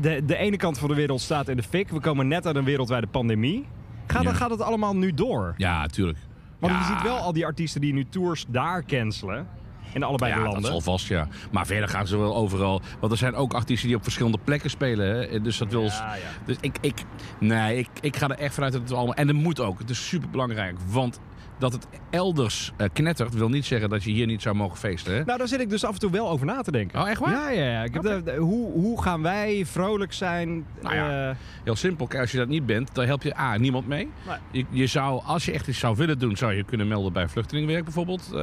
[0.02, 1.90] de, de ene kant van de wereld staat in de fik.
[1.90, 3.66] We komen net uit een wereldwijde pandemie.
[4.08, 4.28] Gaat, Ja.
[4.30, 5.54] het, gaat het allemaal nu door?
[5.58, 6.18] Ja, tuurlijk.
[6.60, 6.80] Want ja.
[6.80, 9.48] je ziet wel al die artiesten die nu tours daar cancelen.
[9.94, 10.72] In allebei ja, de dat landen.
[10.72, 11.28] zal vast, ja.
[11.52, 12.82] Maar verder gaan ze wel overal.
[13.00, 15.16] Want er zijn ook artiesten die op verschillende plekken spelen.
[15.16, 15.42] Hè?
[15.42, 15.84] Dus dat wil...
[15.84, 16.22] Ja, ja.
[16.46, 17.04] Dus ik, ik,
[17.40, 19.16] nee, ik, ik ga er echt vanuit dat het allemaal...
[19.16, 19.80] En dat moet ook.
[19.80, 20.78] Het is super belangrijk.
[20.88, 21.20] Want
[21.64, 25.14] Dat het elders eh, knettert, wil niet zeggen dat je hier niet zou mogen feesten.
[25.14, 25.24] Hè?
[25.24, 27.02] Nou, daar zit ik dus af en toe wel over na te denken.
[27.02, 27.32] Oh, echt waar?
[27.32, 27.84] Ja, ja, ja.
[27.84, 30.66] Ik heb de- de- hoe, hoe gaan wij vrolijk zijn?
[30.82, 31.30] Nou ja.
[31.30, 32.08] eh, Heel simpel.
[32.20, 34.10] Als je dat niet bent, dan help je A, niemand mee.
[34.28, 34.38] Nee.
[34.52, 37.28] Je, je zou, als je echt iets zou willen doen, zou je kunnen melden bij
[37.28, 38.30] vluchtelingenwerk bijvoorbeeld.
[38.34, 38.40] Eh,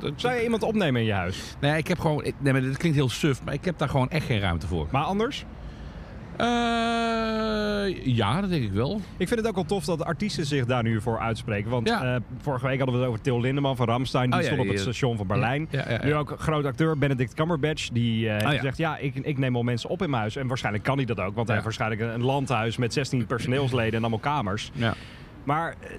[0.00, 1.56] dat- zou je iemand opnemen in je huis?
[1.60, 2.24] Nee, ik heb gewoon.
[2.38, 4.86] Nee, maar dit klinkt heel suf, maar ik heb daar gewoon echt geen ruimte voor.
[4.90, 5.44] Maar anders?
[6.36, 9.00] Eh, ja, dat denk ik wel.
[9.16, 11.70] Ik vind het ook wel tof dat artiesten zich daar nu voor uitspreken.
[11.70, 12.14] Want Ja.
[12.14, 14.24] eh, vorige week hadden we het over Till Lindemann van Ramstein.
[14.30, 15.68] Die Oh ja, stond op het die- station van Berlijn.
[16.04, 17.88] Nu ook groot acteur, Benedict Cumberbatch.
[17.88, 18.58] Die eh, Oh ja.
[18.58, 20.36] gezegd, ja, ik, ik neem al mensen op in mijn huis.
[20.36, 21.34] En waarschijnlijk kan hij dat ook.
[21.34, 24.70] Want hij heeft waarschijnlijk een landhuis met 16 personeelsleden en allemaal kamers.
[25.44, 25.90] Maar eh,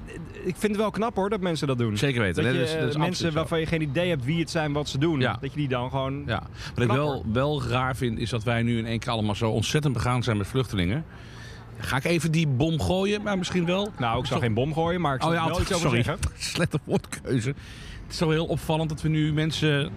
[0.44, 1.98] ik vind het wel knap hoor, dat mensen dat doen.
[1.98, 2.44] zeker weten.
[2.44, 3.38] Dat Nee, je dat is- dat is eh, mensen zo.
[3.38, 5.20] waarvan je geen idee hebt wie het zijn, wat ze doen.
[5.20, 5.38] Ja.
[5.42, 6.24] Dat je die dan gewoon...
[6.25, 6.44] Ja.
[6.75, 9.50] Wat ik wel, wel raar vind, is dat wij nu in één keer allemaal zo
[9.52, 11.06] ontzettend begaan zijn met vluchtelingen.
[11.78, 13.22] Ga ik even die bom gooien?
[13.22, 13.92] Maar misschien wel.
[14.00, 16.04] Nou, ik zou geen bom gooien, maar ik zou Oh ja, wel iets over sorry.
[16.04, 16.30] zeggen.
[16.38, 17.50] Slechte woordkeuze.
[17.50, 19.90] Het is toch heel opvallend dat we nu mensen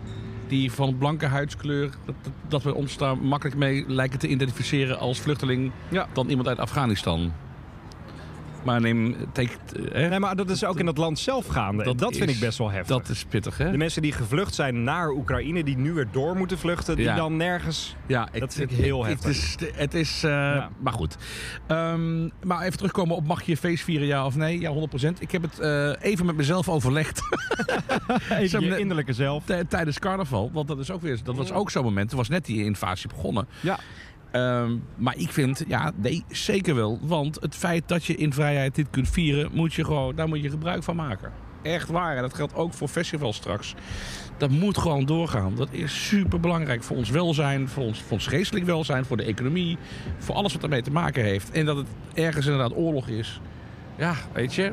[0.49, 4.99] die van blanke huidskleur, dat, dat- dat we ons daar makkelijk mee lijken te identificeren
[4.99, 6.07] als vluchteling Ja.
[6.13, 7.33] dan iemand uit Afghanistan.
[8.69, 9.53] Maar neem, take,
[9.93, 10.09] hè?
[10.09, 11.85] Nee, maar dat is ook in dat land zelf gaande.
[11.85, 12.97] Dat, dat vind ik best wel heftig.
[12.97, 13.71] Dat is pittig, hè?
[13.71, 17.15] De mensen die gevlucht zijn naar Oekraïne, die nu weer door moeten vluchten, die Ja.
[17.17, 17.97] dan nergens...
[18.07, 19.31] Ja, Dat vind ik heel het, heftig.
[19.31, 21.17] is, het is, eh, maar goed.
[21.67, 24.61] Ehm, maar even terugkomen op mag je feest vieren, ja of nee?
[24.61, 25.21] Ja, 100%.
[25.21, 27.21] Ik heb het eh, even met mezelf overlegd
[28.31, 29.45] Even je innerlijke zelf.
[29.69, 30.51] tijdens carnaval.
[30.53, 32.09] Want dat, is ook weer, dat was ook zo'n moment.
[32.09, 33.49] Toen was net die invasie begonnen.
[33.61, 33.79] Ja.
[34.31, 36.99] Ehm, maar ik vind, ja, nee, zeker wel.
[37.03, 40.43] Want het feit dat je in vrijheid dit kunt vieren, moet je gewoon, daar moet
[40.43, 41.33] je gebruik van maken.
[41.63, 42.17] Echt waar.
[42.17, 43.75] En dat geldt ook voor festivals straks.
[44.37, 45.55] Dat moet gewoon doorgaan.
[45.55, 49.23] Dat is super belangrijk voor ons welzijn, voor ons, voor ons geestelijk welzijn, voor de
[49.23, 49.79] economie,
[50.19, 51.51] voor alles wat ermee te maken heeft.
[51.51, 53.41] En dat het ergens inderdaad oorlog is.
[53.97, 54.73] Ja, weet je.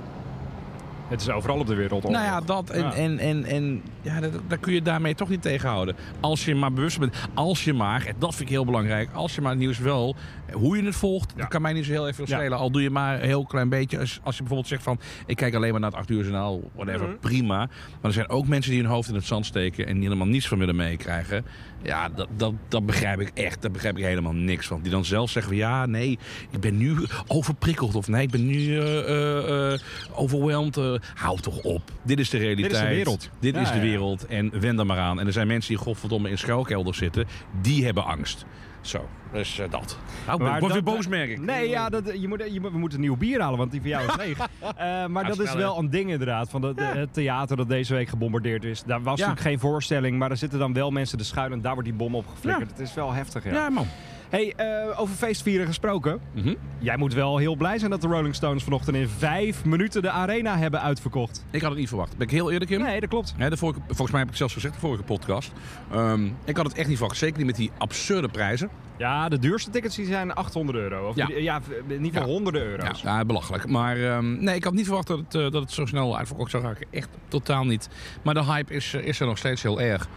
[1.07, 2.03] Het is overal op de wereld.
[2.03, 2.69] Nou ja, dat.
[2.69, 2.93] En, Ja.
[2.93, 5.95] en, en, en ja, dat, daar kun je daarmee toch niet tegenhouden.
[6.19, 7.15] Als je maar bewust bent.
[7.33, 9.09] Als je maar, en dat vind ik heel belangrijk.
[9.13, 10.15] Als je maar het nieuws wel,
[10.53, 12.57] hoe je het volgt, dat kan mij niet zo heel even schelen.
[12.57, 13.99] Al doe je maar een heel klein beetje.
[13.99, 16.61] Als, als je bijvoorbeeld zegt van, ik kijk alleen maar naar het 8 uur journaal,
[16.75, 17.17] whatever, Mhm.
[17.19, 17.57] prima.
[17.57, 17.67] Maar
[18.01, 20.47] er zijn ook mensen die hun hoofd in het zand steken en die helemaal niets
[20.47, 21.45] van willen meekrijgen.
[21.83, 23.61] Ja, dat, dat, dat begrijp ik echt.
[23.61, 24.81] Daar begrijp ik helemaal niks van.
[24.81, 26.95] Die dan zelf zeggen van, ja, nee, ik ben nu
[27.27, 27.95] overprikkeld.
[27.95, 31.91] Of nee, ik ben nu eh eh, eh, hou toch op.
[32.03, 32.87] Dit is de realiteit.
[32.89, 33.29] wereld.
[33.39, 33.89] Dit Ja, is de ja, ja.
[33.89, 35.19] wereld en wend er maar aan.
[35.19, 37.25] En er zijn mensen die godverdomme in schuilkelders zitten.
[37.61, 38.45] Die hebben angst.
[38.85, 39.97] Zo, dus eh, dat.
[40.27, 41.39] Nou, Maar word dat- boos, merk ik.
[41.41, 43.81] Nee, ja, dat, je moet, je moet, we moeten een nieuw bier halen, want die
[43.81, 44.37] van jou is leeg.
[44.77, 46.49] Eh, maar dat is wel een ding inderdaad.
[46.49, 48.83] Van de, de- het theater dat deze week gebombardeerd is.
[48.83, 49.27] Daar was Ja.
[49.27, 51.57] natuurlijk geen voorstelling, maar er zitten dan wel mensen te schuilen.
[51.57, 52.69] En daar wordt die bom op geflikkerd.
[52.69, 53.51] Het is wel heftig, ja.
[53.53, 53.87] Ja, man.
[54.29, 56.19] Hey, eh, over feestvieren gesproken.
[56.33, 56.53] Mhm.
[56.79, 60.09] Jij moet wel heel blij zijn dat de Rolling Stones vanochtend in vijf minuten de
[60.09, 61.45] arena hebben uitverkocht.
[61.51, 62.17] Ik had het niet verwacht.
[62.17, 62.81] Ben ik heel eerlijk in?
[62.81, 63.35] Nee, dat klopt.
[63.37, 65.51] De vorige, volgens mij heb ik zelfs gezegd de vorige podcast.
[65.91, 67.17] Ehm, ik had het echt niet verwacht.
[67.19, 68.69] Zeker niet met die absurde prijzen.
[68.97, 71.07] Ja, de duurste tickets die zijn 800 euro.
[71.07, 71.27] Of Ja.
[71.35, 71.61] ja.
[71.87, 72.33] in ieder geval Ja.
[72.33, 73.01] honderden euro's.
[73.01, 73.67] ja, belachelijk.
[73.67, 76.51] Maar ehm, nee, ik had niet verwacht dat het, eh, dat het zo snel uitverkocht
[76.51, 76.87] zou raken.
[76.91, 77.89] Echt totaal niet.
[78.23, 80.07] Maar de hype is, eh, is er nog steeds heel erg.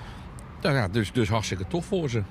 [0.63, 2.23] Nou ja, dus, dus hartstikke tof voor ze.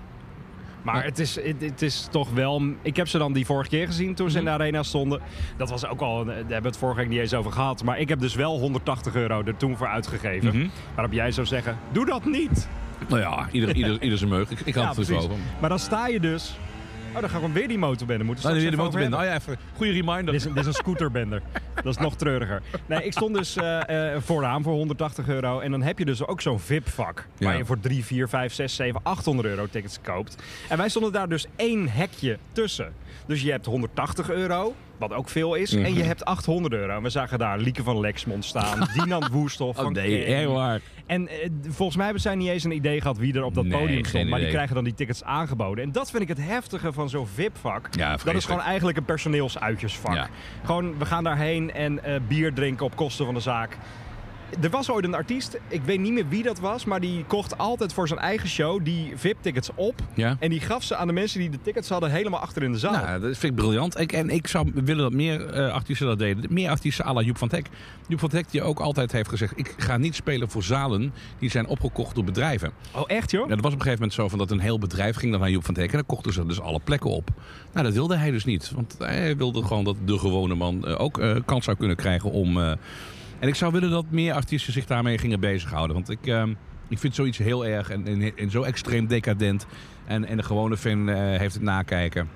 [0.94, 2.62] Maar het is, het, het is toch wel...
[2.82, 4.60] Ik heb ze dan die vorige keer gezien toen ze in de Mhm.
[4.62, 5.22] arena stonden.
[5.58, 6.26] Dat was ook al...
[6.26, 7.84] Daar hebben we het vorige week niet eens over gehad.
[7.84, 10.58] Maar ik heb dus wel 180 euro er toen voor uitgegeven.
[10.58, 10.68] Mhm.
[10.96, 12.68] Waarop jij zou zeggen, doe dat niet.
[13.08, 14.50] Nou ja, ieder, ieder, ieder zijn meuk.
[14.50, 15.30] Ik, ik had Ja, het er van.
[15.60, 16.58] Maar dan sta je dus...
[17.18, 18.24] Oh, dan ga ik gewoon weer die motorbende.
[18.24, 19.18] Moeten straks weer de motorbende.
[19.18, 19.58] Oh ja, even.
[19.76, 20.26] Goede reminder.
[20.26, 21.42] Dit is, een- dit is een scooterbender.
[21.84, 22.62] Dat is nog treuriger.
[22.86, 25.60] Nee, ik stond dus eh, eh, vooraan voor 180 euro.
[25.60, 27.28] En dan heb je dus ook zo'n VIP-vak.
[27.38, 27.46] Ja.
[27.48, 30.36] Waar je voor 3, 4, 5, 6, 7, 800 euro tickets koopt.
[30.70, 32.94] En wij stonden daar dus één hekje tussen.
[33.26, 35.74] Dus je hebt 180 euro, wat ook veel is.
[35.74, 36.96] En je hebt 800 euro.
[36.96, 38.88] En we zagen daar Lieke van Lexmond staan.
[39.04, 40.36] Dinant Woesthoff Oh van nee, Ken.
[40.36, 40.80] echt waar.
[41.08, 43.64] En eh, volgens mij hebben zij niet eens een idee gehad wie er op dat
[43.64, 44.24] Nee, podium geen stond.
[44.24, 44.52] Maar die idee.
[44.54, 45.84] krijgen dan die tickets aangeboden.
[45.84, 47.88] En dat vind ik het heftige van zo'n VIP-vak.
[47.92, 48.46] Ja, Dat is vreselijk.
[48.46, 50.14] gewoon eigenlijk een personeelsuitjesvak.
[50.16, 50.28] Ja.
[50.64, 53.78] Gewoon, we gaan daarheen en eh, bier drinken op kosten van de zaak.
[54.62, 57.58] Er was ooit een artiest, ik weet niet meer wie dat was, maar die kocht
[57.58, 59.96] altijd voor zijn eigen show die VIP-tickets op.
[60.14, 60.38] Ja.
[60.40, 62.78] En die gaf ze aan de mensen die de tickets hadden helemaal achter in de
[62.78, 62.92] zaal.
[62.92, 64.00] Nou, dat vind ik briljant.
[64.00, 66.54] Ik, en ik zou willen dat meer eh, artiesten dat deden.
[66.54, 67.68] Meer artiesten à la Joep van Teck.
[68.08, 69.54] Joep van Teck die ook altijd heeft gezegd...
[69.56, 72.72] ik ga niet spelen voor zalen die zijn opgekocht door bedrijven.
[72.96, 73.48] oh, echt joh?
[73.48, 75.42] Ja, dat was op een gegeven moment zo van dat een heel bedrijf ging dan
[75.42, 75.90] naar Joep van Teck...
[75.90, 77.30] en dan kochten ze dus alle plekken op.
[77.74, 78.72] Nou, dat wilde hij dus niet.
[78.76, 82.32] Want hij wilde gewoon dat de gewone man eh, ook eh, kans zou kunnen krijgen
[82.32, 82.78] om...
[83.40, 85.96] en ik zou willen dat meer artiesten zich daarmee gingen bezighouden.
[85.96, 86.54] Want ik, ehm,
[86.88, 89.66] ik vind zoiets heel erg en, en, en zo extreem decadent.
[90.06, 92.30] En, en de gewone fan eh, heeft het nakijken.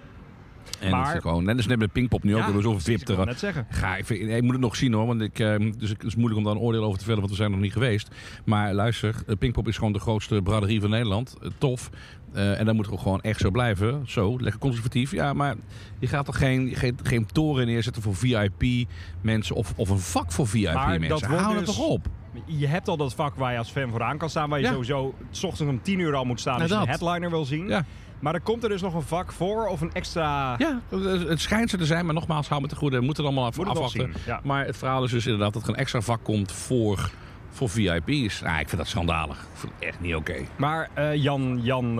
[0.80, 2.80] En Maar- dat is gewoon, net als net met Pinkpop nu ook, we hebben zoveel
[2.98, 3.66] VIP net zeggen.
[3.70, 6.16] Ga, ik, vind- ik moet het nog zien hoor, want ik, eh, dus het is
[6.16, 8.08] moeilijk om daar een oordeel over te vellen, want we zijn nog niet geweest.
[8.46, 11.36] Maar luister, eh, Pinkpop is gewoon de grootste braderie van Nederland.
[11.42, 11.90] Eh, tof.
[12.34, 14.04] Eh, en dat moet gewoon echt zo blijven.
[14.06, 15.12] Zo, lekker conservatief.
[15.12, 15.56] Ja, maar
[16.00, 20.48] je gaat toch geen, geen, geen toren neerzetten voor VIP-mensen of, of een vak voor
[20.48, 21.30] VIP-mensen.
[21.30, 22.06] Hou het dus- toch op.
[22.46, 24.50] Je hebt al dat vak waar je als fan vooraan kan staan.
[24.50, 24.72] Waar je Ja.
[24.72, 27.46] sowieso s ochtends om 10 uur al moet staan als Nou, je een headliner wil
[27.46, 27.68] zien.
[27.68, 27.86] Ja.
[28.20, 30.56] Maar er komt er dus nog een vak voor of een extra...
[30.58, 30.82] Ja,
[31.28, 32.98] het schijnt zo te zijn, maar nogmaals, hou me te goede.
[33.00, 34.02] We moeten het allemaal het nog afwachten.
[34.02, 34.40] zien, ja.
[34.44, 37.12] Maar het verhaal is dus inderdaad dat er een extra vak komt voor,
[37.52, 38.42] voor VIP's.
[38.42, 39.36] Nou, ik vind dat schandalig.
[39.42, 40.36] Ik vind het echt niet oké.
[40.56, 41.96] Maar eh, Jan, Jan,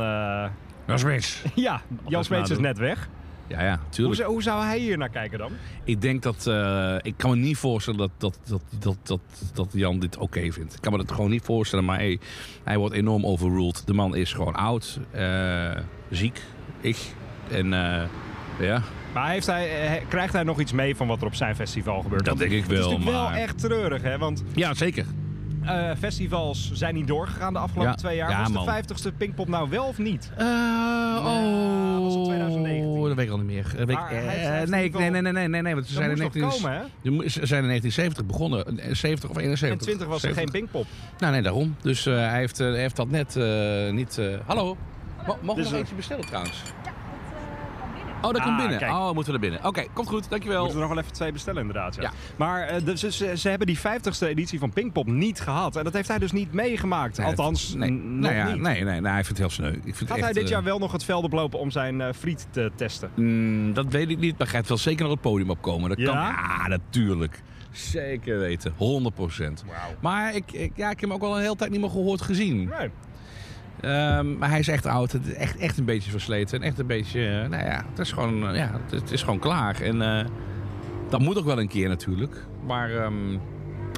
[0.86, 1.42] Dat is mis.
[1.56, 3.10] ja, Jan Smeets is net weg.
[3.48, 4.16] Ja, ja, Hoe, tuurlijk.
[4.18, 5.52] zou- hoe zou hij hier naar kijken dan?
[5.84, 6.48] Ik denk dat...
[6.48, 9.20] eh, ik kan me niet voorstellen dat, dat, dat, dat, dat,
[9.54, 10.74] dat Jan dit oké vindt.
[10.76, 12.20] Ik kan me dat gewoon niet voorstellen, maar hey,
[12.64, 13.88] hij wordt enorm overruled.
[13.88, 15.72] De man is gewoon oud, eh,
[16.10, 16.42] ziek,
[16.82, 16.98] ik.
[17.50, 17.68] En
[18.60, 18.82] ja,
[19.14, 22.26] Maar heeft hij, krijgt hij nog iets mee van wat er op zijn festival gebeurt?
[22.26, 24.18] Dat denk ik Het is wel, natuurlijk maar- wel echt treurig, hè?
[24.18, 25.06] Want ja zeker.
[25.66, 27.98] Eh, festivals zijn niet doorgegaan de afgelopen Ja.
[27.98, 28.30] twee jaar.
[28.30, 28.66] Ja, Was man.
[28.66, 30.32] de 50ste Pinkpop nou wel of niet?
[30.38, 30.46] Eh,
[31.18, 33.04] oh, was het 2019?
[33.08, 33.66] dat weet ik al niet meer.
[33.78, 36.18] Weet ik- eh, nee, in nee, nee, nee, nee, nee, nee, want ze zijn in
[36.18, 36.70] moest nog 19...
[37.04, 39.80] komen, Ze zijn in 1970 begonnen, eh, 70 of 71.
[39.80, 40.44] En 20 was er 70.
[40.44, 40.86] geen Pinkpop.
[41.20, 41.76] Nou, nee, daarom.
[41.82, 44.18] Dus eh, hij, heeft, eh, hij heeft dat net eh, niet...
[44.18, 44.78] eh, Hallo?
[45.26, 46.62] Mogen we Dus, nog eentje bestellen trouwens?
[48.22, 48.78] Oh, dat Ah, komt binnen.
[48.78, 48.92] kijk.
[48.92, 49.66] Oh, moeten we er binnen.
[49.66, 50.24] Oké, komt goed.
[50.24, 50.60] We Dankjewel.
[50.64, 51.96] moeten er nog wel even twee bestellen inderdaad.
[51.96, 52.02] Ja.
[52.02, 52.12] Ja.
[52.38, 55.76] Maar eh, dus, ze, ze hebben die 50ste editie van Pinkpop niet gehad.
[55.76, 57.18] En dat heeft hij dus niet meegemaakt.
[57.18, 58.62] Nee, Althans, nee, nog nou ja, niet.
[58.62, 59.72] Nee, nee, nee, hij vindt het heel sneu.
[59.84, 62.02] Ik vind Gaat echt, hij dit eh, jaar wel nog het veld oplopen om zijn
[62.02, 63.10] eh, friet te testen?
[63.16, 65.90] mm, dat weet ik niet, maar hij gaat wel zeker naar het podium opkomen.
[65.90, 66.06] Dat Ja?
[66.06, 66.16] kan.
[66.16, 67.42] Ja, natuurlijk.
[67.72, 68.74] Zeker weten.
[68.78, 69.64] 100 procent.
[70.02, 72.22] Maar ik, ik, ja, ik heb hem ook al een hele tijd niet meer gehoord
[72.22, 72.58] gezien.
[72.80, 72.90] Nee.
[73.82, 75.12] Ehm, maar hij is echt oud.
[75.12, 76.62] Het is echt, echt een beetje versleten.
[76.62, 77.28] En echt een beetje...
[77.28, 79.82] eh, nou ja, het is gewoon, eh, ja, het, het is gewoon klaar.
[79.82, 80.26] En eh,
[81.10, 82.46] dat moet ook wel een keer natuurlijk.
[82.66, 83.34] Maar ehm,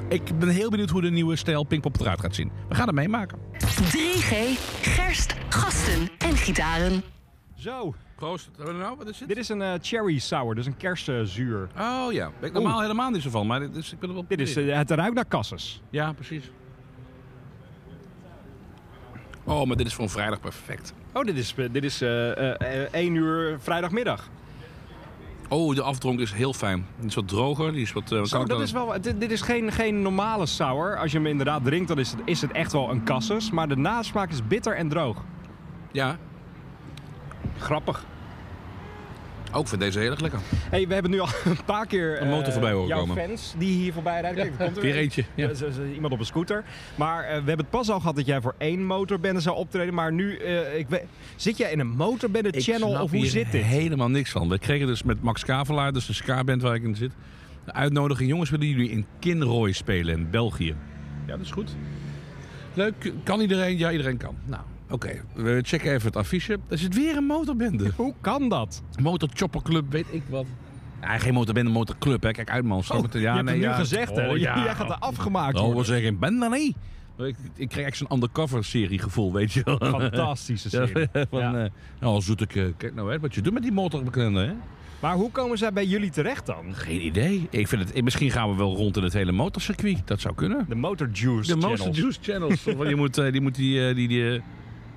[0.08, 2.50] ik ben heel benieuwd hoe de nieuwe stijl Pinkpop eruit gaat zien.
[2.68, 3.38] We gaan het meemaken.
[3.58, 4.34] 3G,
[4.82, 7.02] gerst, gasten en gitaren.
[7.54, 8.46] Zo, Proost.
[8.46, 8.96] Wat hebben we nou?
[8.98, 11.68] Wat is dit is een cherry sour, dus een kersenzuur.
[11.78, 13.46] Oh ja, ben ik normaal helemaal niet zo van.
[13.46, 15.82] Maar dit is, ik ben er wel Dit is, het ruikt naar kasses.
[15.90, 16.50] Ja, precies.
[19.44, 20.94] Oh, maar dit is voor een vrijdag perfect.
[21.12, 22.30] Oh, dit is, eh, dit is eh,
[22.60, 24.28] eh, eh, 1 uur vrijdagmiddag.
[25.48, 26.86] Oh, de afdronk is heel fijn.
[26.98, 27.72] Die is wat droger.
[27.72, 28.08] Die is wat...
[28.08, 30.96] Zo, ik dat dan- is wel, dit, dit is geen, geen normale sour.
[30.98, 33.50] Als je hem inderdaad drinkt, dan is het, is het echt wel een kasses.
[33.50, 35.22] Maar de nasmaak is bitter en droog.
[35.92, 36.16] Ja,
[37.58, 38.04] Grappig.
[39.54, 40.40] Ook vind deze heel erg lekker.
[40.70, 43.16] Hey, we hebben nu al een paar keer Een motor eh, voorbij horen jouw komen.
[43.16, 44.42] fans die hier voorbij rijden.
[44.42, 45.00] Kijk, er komt er weer een.
[45.00, 45.50] eentje, ja.
[45.94, 46.64] Iemand op een scooter.
[46.94, 49.94] Maar eh, we hebben het pas al gehad dat jij voor één motorbende zou optreden.
[49.94, 51.04] Maar nu, eh, ik weet,
[51.36, 53.62] zit jij in een motorbende Ik channel snap of hoe zit dit?
[53.62, 54.48] helemaal niks van.
[54.48, 57.12] We kregen dus met Max Kavelaar, dus de ska-band waar ik in zit...
[57.64, 58.28] de uitnodiging.
[58.28, 60.74] Jongens, willen jullie in Kinrooi spelen in België?
[61.26, 61.76] Ja, dat is goed.
[62.74, 63.12] Leuk.
[63.24, 63.78] Kan iedereen?
[63.78, 64.36] Ja, iedereen kan.
[64.44, 64.62] Nou,
[64.94, 65.24] oké.
[65.34, 66.58] We checken even het affiche.
[66.68, 67.90] Er zit weer een motorbende.
[67.96, 68.82] Hoe kan dat?
[69.02, 70.46] Motorchopperclub, weet ik wat.
[71.00, 72.22] Ja, geen motorbende, motorclub.
[72.22, 72.30] Hè.
[72.30, 72.78] Kijk uit, man.
[72.78, 72.90] Het?
[72.90, 73.74] Oh, je hebt het nu ja.
[73.74, 74.30] gezegd, hè?
[74.30, 74.58] Oh, ja.
[74.64, 75.80] Jij gaat er afgemaakt Oh, worden.
[75.80, 76.76] we zeggen, ben niet.
[77.18, 79.76] Ik, ik krijg echt zo'n undercover-serie gevoel, weet je wel.
[79.78, 81.08] Fantastische serie.
[81.12, 81.70] Ja, van, Ja.
[82.00, 84.52] eh, oh, zoeteke, kijk nou hè, wat je doet met die motorbekende, hè?
[85.00, 86.74] Maar hoe komen zij bij jullie terecht dan?
[86.74, 87.46] Geen idee.
[87.50, 90.06] Ik vind het, misschien gaan we wel rond in het hele motorcircuit.
[90.06, 90.66] Dat zou kunnen.
[90.68, 91.66] De Motor Juice De.
[91.66, 92.64] Monster Juice Channels.
[92.88, 94.40] Die moet, eh, die, moet die, eh, die, die eh,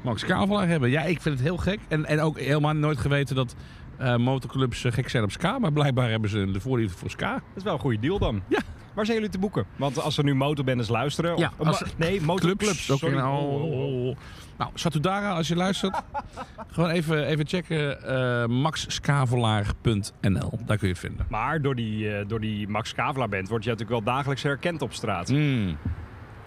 [0.01, 0.89] Max Kavelaar hebben.
[0.89, 1.79] Ja, ik vind het heel gek.
[1.87, 3.55] En, en ook helemaal nooit geweten dat
[3.97, 5.59] eh, motorclubs eh, gek zijn op ska.
[5.59, 7.31] Maar blijkbaar hebben ze de voorliefde voor ska.
[7.33, 8.41] Dat is wel een goede deal dan.
[8.49, 8.59] Ja.
[8.93, 9.65] Waar zijn jullie te boeken?
[9.75, 11.37] Want als er nu motorbendes luisteren...
[11.37, 12.85] Ja, of- als- nee, motorclubs.
[12.85, 12.99] Clubs.
[13.01, 13.17] Sorry.
[13.17, 14.15] in- Oh, oh.
[14.57, 16.01] Nou, Satudara, als je luistert.
[16.73, 18.03] gewoon even, even checken.
[18.03, 20.59] eh maxkavelaar.nl.
[20.65, 21.25] Daar kun je het vinden.
[21.29, 24.93] Maar door die, door die Max Kavelaar band word je natuurlijk wel dagelijks herkend op
[24.93, 25.29] straat.
[25.29, 25.77] Mm.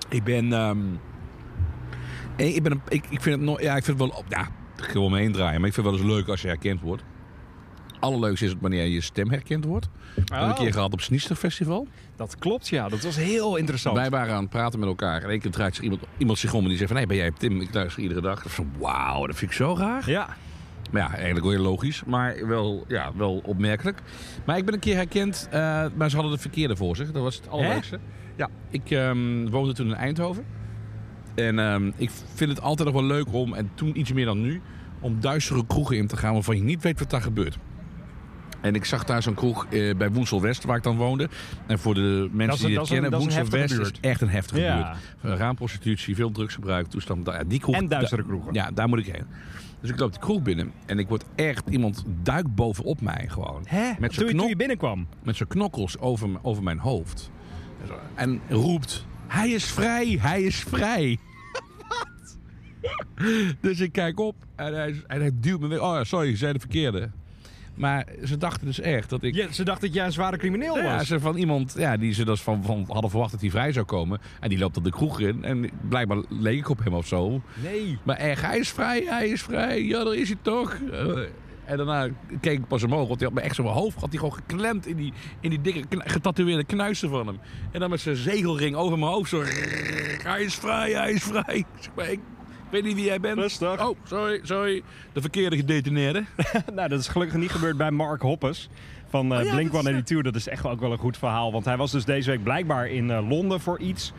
[0.08, 0.52] Ik ben.
[0.52, 0.78] ehm,
[2.36, 3.62] ik, ben een, ik, ik vind het nooit.
[3.62, 4.24] Ja, ik vind het wel.
[4.28, 4.48] Ja,
[5.16, 5.60] heen draaien.
[5.60, 7.02] Maar ik vind het wel eens leuk als je herkend wordt.
[8.00, 9.88] Allerleukste is het wanneer je stem herkend wordt.
[10.14, 10.48] We hebben Oh.
[10.48, 11.88] een keer gehad op Sniester Festival.
[12.16, 12.88] Dat klopt, ja.
[12.88, 13.96] Dat was heel interessant.
[13.96, 15.22] Wij waren aan het praten met elkaar.
[15.22, 17.00] En één keer draait zich iemand, iemand zich om en die zegt van...
[17.00, 17.60] Hé, ben jij Tim?
[17.60, 18.42] Ik luister iedere dag.
[18.46, 20.10] Van, wauw, dat vind ik zo raar.
[20.10, 20.36] Ja.
[20.90, 22.02] Maar ja, eigenlijk wel heel logisch.
[22.06, 24.02] Maar wel, ja, wel opmerkelijk.
[24.46, 25.48] Maar ik ben een keer herkend.
[25.50, 27.12] eh, maar ze hadden de verkeerde voor zich.
[27.12, 27.98] Dat was het allerleukste.
[28.36, 30.44] Ja, ik ehm, woonde toen in Eindhoven.
[31.34, 34.40] En ehm, ik vind het altijd nog wel leuk om, en toen iets meer dan
[34.40, 34.60] nu...
[35.00, 37.58] om duistere kroegen in te gaan waarvan je niet weet wat daar gebeurt.
[38.60, 41.28] En ik zag daar zo'n kroeg eh, bij Woensel West, waar ik dan woonde.
[41.66, 44.60] En voor de mensen een- die het kennen, een Woensel West is echt een heftige
[44.60, 44.96] Ja.
[45.22, 45.38] buurt.
[45.38, 47.26] Raamprostitutie, veel drugsgebruik, toestand.
[47.26, 48.54] Ja, die kroeg, En duistere kroegen.
[48.54, 49.24] Ja, daar moet ik heen.
[49.80, 51.68] Dus ik loop de kroeg binnen en ik word echt...
[51.70, 53.62] Iemand duikt bovenop mij gewoon.
[53.66, 53.90] Hè?
[53.98, 55.06] Met toen, je, knop- toen je binnenkwam.
[55.22, 57.30] met zijn knokkels over, over mijn hoofd.
[58.14, 61.18] En roept, hij is vrij, hij is vrij.
[61.88, 62.38] Wat?
[63.60, 65.80] Dus ik kijk op en hij, en hij duwt me weg.
[65.80, 67.10] Oh ja, sorry, zei de verkeerde.
[67.74, 69.34] Maar ze dachten dus echt dat ik...
[69.34, 71.06] Ja, ze dacht dat jij een zware crimineel Ja, was.
[71.06, 73.86] ze van iemand ja, die ze dus van, van hadden verwacht dat hij vrij zou
[73.86, 74.20] komen.
[74.40, 75.44] En die loopt op de kroeg in.
[75.44, 77.42] En blijkbaar leek ik op hem of zo.
[77.62, 77.98] Nee.
[78.02, 79.82] Maar echt, hij is vrij, hij is vrij.
[79.84, 80.76] Ja, daar is hij toch.
[80.92, 81.18] Eh,
[81.70, 82.08] en daarna
[82.40, 84.34] keek ik pas omhoog, want hij had me echt zo mijn hoofd had hij gewoon
[84.34, 87.38] geklemd in die, in die dikke getatoeëerde knuisten van hem.
[87.72, 89.42] En dan met zijn zegelring over mijn hoofd zo.
[90.22, 91.56] Hij is vrij, hij is vrij.
[91.56, 92.20] Ik zeg maar, ik
[92.70, 93.38] weet niet wie jij bent.
[93.38, 93.88] Rustig.
[93.88, 94.82] Oh, sorry, sorry.
[95.12, 96.24] De verkeerde gedetineerde.
[96.74, 98.68] nou, dat is gelukkig niet gebeurd bij Mark Hoppes
[99.08, 100.32] van eh Oh ja, Blink dat is, 182.
[100.32, 101.52] Dat is echt ook wel een goed verhaal.
[101.52, 104.12] Want hij was dus deze week blijkbaar in eh, Londen voor iets.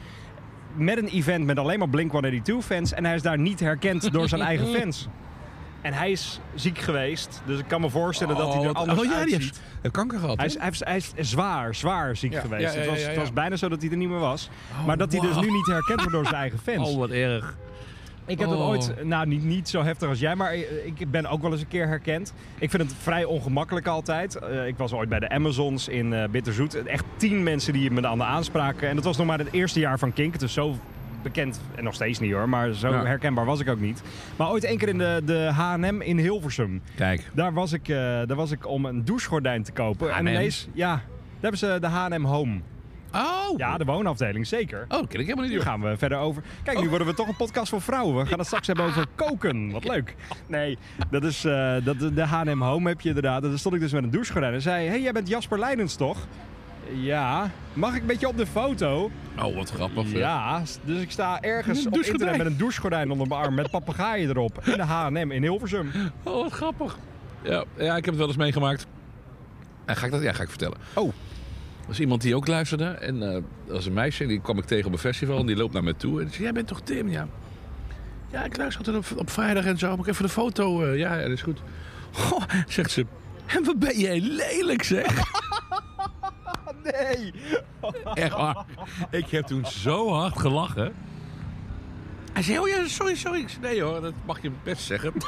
[0.75, 2.93] Met een event met alleen maar Blink 182 fans.
[2.93, 5.07] En hij is daar niet herkend door zijn eigen fans.
[5.81, 7.41] En hij is ziek geweest.
[7.45, 9.39] Dus ik kan me voorstellen dat hij er wat- anders oh, ja, die uitziet.
[9.41, 10.37] heeft, heeft kanker gehad.
[10.37, 12.73] Hij is, hij, is, hij is zwaar, zwaar ziek Ja, geweest.
[12.73, 14.49] ja, het, was, het was bijna zo dat hij er niet meer was.
[14.85, 16.89] maar dat hij dus nu niet herkend wordt door zijn eigen fans.
[16.89, 17.57] Oh, wat erg.
[18.25, 18.67] Ik heb dat Oh.
[18.67, 21.67] ooit, nou niet, niet zo heftig als jij, maar ik ben ook wel eens een
[21.67, 22.33] keer herkend.
[22.59, 24.35] Ik vind het vrij ongemakkelijk altijd.
[24.35, 26.75] Eh, ik was ooit bij de Amazons in eh Bitterzoet.
[26.75, 28.89] Echt tien mensen die me dan aanspraken.
[28.89, 30.33] En dat was nog maar het eerste jaar van Kink.
[30.33, 30.75] Het is zo
[31.23, 33.05] bekend, en nog steeds niet hoor, maar zo Ja.
[33.05, 34.01] herkenbaar was ik ook niet.
[34.35, 36.81] Maar ooit één keer in de, de H&M in Hilversum.
[36.95, 37.29] Kijk.
[37.33, 40.07] Daar was, ik, eh, daar was ik om een douchegordijn te kopen.
[40.09, 40.27] En H&M?
[40.27, 41.03] ineens, ja, daar
[41.39, 42.59] hebben ze de H&M Home.
[43.15, 43.57] Oh.
[43.57, 44.85] Ja, de woonafdeling, zeker.
[44.87, 45.53] Oh, ken ik helemaal niet.
[45.53, 46.43] Nu gaan we verder over.
[46.63, 48.15] Kijk, nu worden we toch een podcast voor vrouwen.
[48.23, 49.71] We gaan het straks hebben over koken.
[49.71, 50.15] Wat leuk.
[50.47, 50.77] Nee,
[51.09, 53.41] dat is eh, dat, de H&M Home heb je inderdaad.
[53.43, 54.87] Daar stond ik dus met een douchegordijn en zei...
[54.87, 56.27] hey, jij bent Jasper Leidens toch?
[56.93, 57.51] Ja.
[57.73, 59.11] Mag ik met je op de foto?
[59.39, 60.11] Oh, wat grappig.
[60.11, 60.61] Ja.
[60.83, 63.53] Dus ik sta ergens op internet met een douchegordijn onder mijn arm...
[63.53, 64.61] met papegaaien erop.
[64.65, 65.91] In de H&M in Hilversum.
[66.23, 66.97] Oh, wat grappig.
[67.43, 68.85] Ja, ja, ik heb het wel eens meegemaakt.
[69.85, 70.21] En ga ik dat?
[70.21, 70.77] Ja, ga ik vertellen.
[70.93, 71.07] Oh.
[71.07, 72.85] Er was iemand die ook luisterde.
[72.85, 74.23] En eh, dat was een meisje.
[74.23, 75.39] En die kwam ik tegen op een festival.
[75.39, 76.17] En die loopt naar me toe.
[76.17, 77.09] En die zei, jij bent toch Tim?
[77.09, 77.27] Ja.
[78.31, 79.89] Ja, ik luister altijd op, op vrijdag en zo.
[79.95, 80.83] Mag ik even de foto?
[80.83, 81.61] eh, ja, ja, dat is goed.
[82.11, 83.05] Goh, zegt ze.
[83.45, 85.21] En wat ben jij lelijk, zeg.
[86.83, 87.33] Nee.
[88.13, 88.65] Echt waar.
[89.11, 90.93] Ik heb toen zo hard gelachen.
[92.33, 93.39] Hij zei, oh ja, sorry, sorry.
[93.39, 95.13] Ik zei, nee hoor, dat mag je best zeggen.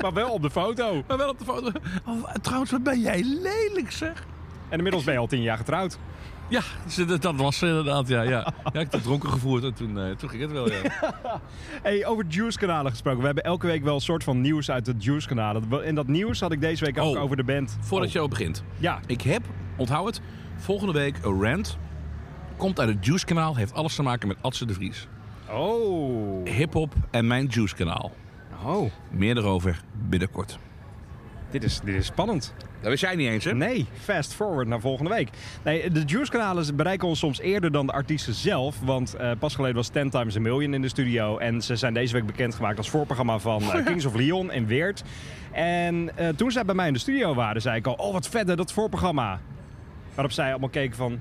[0.00, 1.02] Maar wel op de foto.
[1.08, 1.70] Maar wel op de foto.
[2.06, 4.26] Oh, trouwens, wat ben jij lelijk, zeg.
[4.68, 5.98] En inmiddels ben je al tien jaar getrouwd.
[6.48, 6.60] Ja,
[7.20, 8.22] dat, was ze inderdaad, ja.
[8.22, 8.30] ja.
[8.30, 10.80] ja ik heb het dronken gevoerd en toen, eh, toen ging het wel, ja.
[11.82, 13.20] Hey, over Juice-kanalen gesproken.
[13.20, 15.84] We hebben elke week wel een soort van nieuws uit de Juice-kanalen.
[15.84, 17.22] En dat nieuws had ik deze week ook Oh.
[17.22, 17.76] over de band.
[17.80, 18.14] Voordat Oh.
[18.14, 18.62] je al begint.
[18.78, 19.42] Ja, Ik heb,
[19.76, 20.20] onthoud het,
[20.58, 21.78] volgende week een rant.
[22.56, 25.08] Komt uit het Juice kanaal, heeft alles te maken met Adse de Vries.
[25.50, 26.46] Oh.
[26.48, 28.12] Hip-hop en mijn Juice kanaal.
[28.64, 28.90] Oh.
[29.10, 30.58] Meer erover binnenkort.
[31.50, 32.54] Dit is, dit is spannend.
[32.80, 33.54] Dat wist jij niet eens, hè?
[33.54, 35.28] Nee, fast forward naar volgende week.
[35.64, 38.80] Nee, de Juice-kanalen bereiken ons soms eerder dan de artiesten zelf.
[38.80, 41.38] Want eh, pas geleden was 10 Times a Million in de studio.
[41.38, 45.02] En ze zijn deze week bekendgemaakt als voorprogramma van eh, Kings of Leon en Weert.
[45.52, 47.94] En eh, toen zij bij mij in de studio waren, zei ik al...
[47.94, 49.40] Oh, wat vet hè, dat voorprogramma.
[50.18, 51.20] Waarop zij allemaal keken van...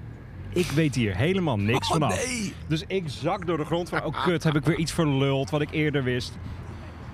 [0.50, 2.26] Ik weet hier helemaal niks Oh, vanaf.
[2.26, 2.54] nee.
[2.68, 4.04] Dus ik zak door de grond van...
[4.04, 6.38] Oh kut, heb ik weer iets verluld wat ik eerder wist.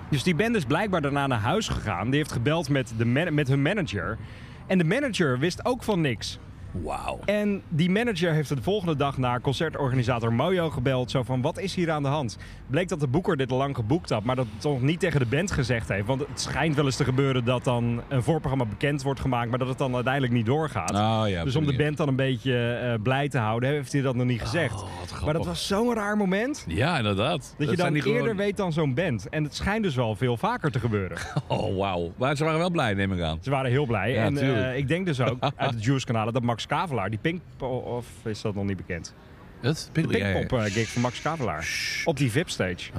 [0.08, 2.06] Dus die band is blijkbaar daarna naar huis gegaan.
[2.10, 4.18] Die heeft gebeld met, de man- met hun manager.
[4.66, 6.38] En de manager wist ook van niks.
[6.82, 7.18] Wauw.
[7.24, 11.10] En die manager heeft de volgende dag naar concertorganisator Mojo gebeld.
[11.10, 12.38] Zo van, wat is hier aan de hand?
[12.66, 15.20] Bleek dat de boeker dit al lang geboekt had, maar dat het toch niet tegen
[15.20, 16.06] de band gezegd heeft.
[16.06, 19.58] Want het schijnt wel eens te gebeuren dat dan een voorprogramma bekend wordt gemaakt, maar
[19.58, 20.90] dat het dan uiteindelijk niet doorgaat.
[20.90, 24.02] Oh, ja, dus om de band dan een beetje eh, blij te houden, heeft hij
[24.02, 24.74] dat nog niet gezegd.
[24.74, 25.24] Oh, grappig.
[25.24, 26.64] maar dat was zo'n raar moment.
[26.68, 27.54] Ja, inderdaad.
[27.58, 29.28] Dat, je zijn dan eerder gewoon- weet dan zo'n band.
[29.28, 31.18] En het schijnt dus wel veel vaker te gebeuren.
[31.48, 32.12] Oh, wauw.
[32.18, 33.38] Maar ze waren wel blij, neem ik aan.
[33.42, 34.12] Ze waren heel blij.
[34.12, 37.42] Ja, en eh, ik denk dus ook uit de Juice-kanalen dat Max Kavelaar, die Pink...
[37.58, 39.14] Of is dat nog niet bekend?
[39.60, 39.90] Het?
[39.92, 41.68] De Pinkpop-gig van Max Kavelaar.
[42.04, 42.90] Op die VIP-stage.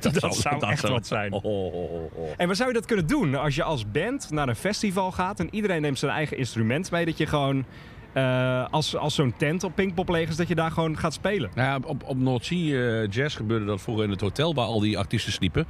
[0.00, 1.32] Dat zou echt wat zijn.
[1.32, 1.74] Oh, oh,
[2.14, 2.30] oh.
[2.36, 5.40] En waar zou je dat kunnen doen als je als band naar een festival gaat
[5.40, 7.64] en iedereen neemt zijn eigen instrument mee, dat je gewoon
[8.12, 11.50] eh, als, als zo'n tent op Pinkpop leeg is, dat je daar gewoon gaat spelen?
[11.54, 14.80] Nou ja, op, op Noordzee eh, Jazz gebeurde dat vroeger in het hotel waar al
[14.80, 15.66] die artiesten sliepen.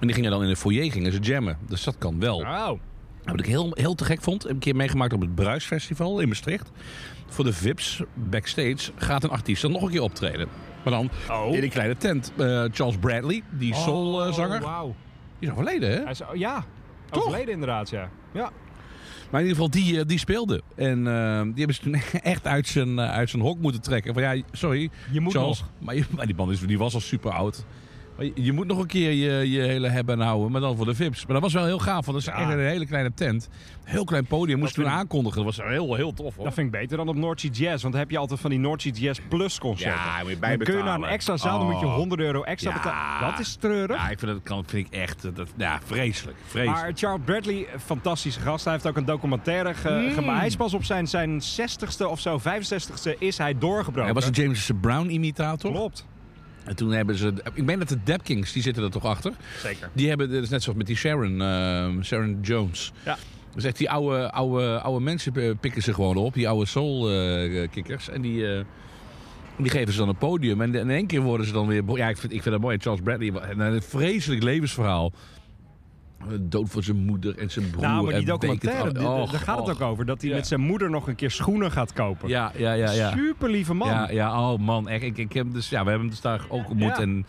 [0.00, 1.58] En die gingen dan in de foyer gingen ze jammen.
[1.68, 2.46] Dus dat kan wel.
[3.30, 6.20] Wat ik heel, heel te gek vond, heb ik een keer meegemaakt op het Bruisfestival
[6.20, 6.70] in Maastricht.
[7.26, 10.48] Voor de VIP's backstage gaat een artiest dan nog een keer optreden.
[10.84, 11.54] Maar dan Oh.
[11.54, 12.32] in een kleine tent.
[12.36, 14.94] Eh, Charles Bradley, die soulzanger, Wauw.
[15.38, 16.02] die is overleden hè?
[16.02, 16.64] Hij is, oh, ja,
[17.10, 17.24] Toch?
[17.24, 18.10] overleden inderdaad, ja.
[18.32, 18.50] Ja.
[19.30, 20.62] Maar in ieder geval, die, eh, die speelde.
[20.76, 24.14] En eh, die hebben ze toen echt uit zijn, uit zijn hok moeten trekken.
[24.14, 25.58] Van ja, sorry, Je moet Charles.
[25.60, 25.68] nog.
[25.78, 27.64] Maar, je- maar die man is, die was al super oud.
[28.18, 30.84] Je- Je moet nog een keer je, je hele hebben en houden, maar dan voor
[30.84, 31.24] de VIP's.
[31.24, 33.48] Maar dat was wel heel gaaf, want dat is echt een hele kleine tent.
[33.84, 35.44] Heel klein podium, moest Dat toen aankondigen.
[35.44, 36.44] Dat was heel, heel tof hoor.
[36.44, 37.82] Dat vind ik beter dan op Noordse Jazz.
[37.82, 40.00] Want dan heb je altijd van die Noordse Jazz Plus concerten.
[40.00, 41.94] Ja, moet je dan kun je naar een extra zaal, dan moet je Oh.
[41.94, 42.76] 100 euro extra Ja.
[42.76, 43.30] betalen.
[43.30, 43.96] Dat is treurig.
[43.96, 46.36] Ja, ik vind dat kan, vind ik echt, eh, dat, ja, vreselijk.
[46.46, 46.80] vreselijk.
[46.80, 48.64] Maar Charles Bradley, een fantastische gast.
[48.64, 50.12] Hij heeft ook een documentaire Mm.
[50.12, 50.38] gemaakt.
[50.38, 54.04] Hij is pas op zijn, zijn 60ste of zo, 65ste, is hij doorgebroken.
[54.04, 55.70] Hij was een James Brown imitator.
[55.70, 56.06] Klopt.
[56.68, 59.32] En toen hebben ze, ik meen dat de Dap Kings, die zitten er toch achter.
[59.62, 59.90] Zeker.
[59.92, 62.92] Die hebben, dat is net zoals met die Sharon, ehm, Sharon Jones.
[63.04, 63.16] Ja.
[63.54, 68.08] Dus echt die oude, oude, oude mensen eh, pikken ze gewoon op, die oude soul-kikkers.
[68.08, 68.64] en die, eh,
[69.56, 70.60] die geven ze dan een podium.
[70.60, 71.82] En in één keer worden ze dan weer...
[71.94, 72.78] Ja, ik vind, ik vind dat mooi.
[72.78, 75.12] Charles Bradley, en een vreselijk levensverhaal.
[76.40, 77.82] Dood voor zijn moeder en zijn broer.
[77.82, 78.94] Nou, maar die en documentaire, het
[79.30, 80.04] daar gaat het ook over.
[80.06, 80.36] Dat hij Ja.
[80.36, 82.28] met zijn moeder nog een keer schoenen gaat kopen.
[82.28, 82.90] Ja, ja, ja.
[82.90, 83.12] ja.
[83.16, 83.88] Super lieve man.
[83.88, 85.02] Ja, ja, oh man, echt.
[85.02, 86.96] Ik, ik heb dus, ja, we hebben hem dus daar ook ontmoet.
[86.96, 87.02] Ja.
[87.02, 87.26] En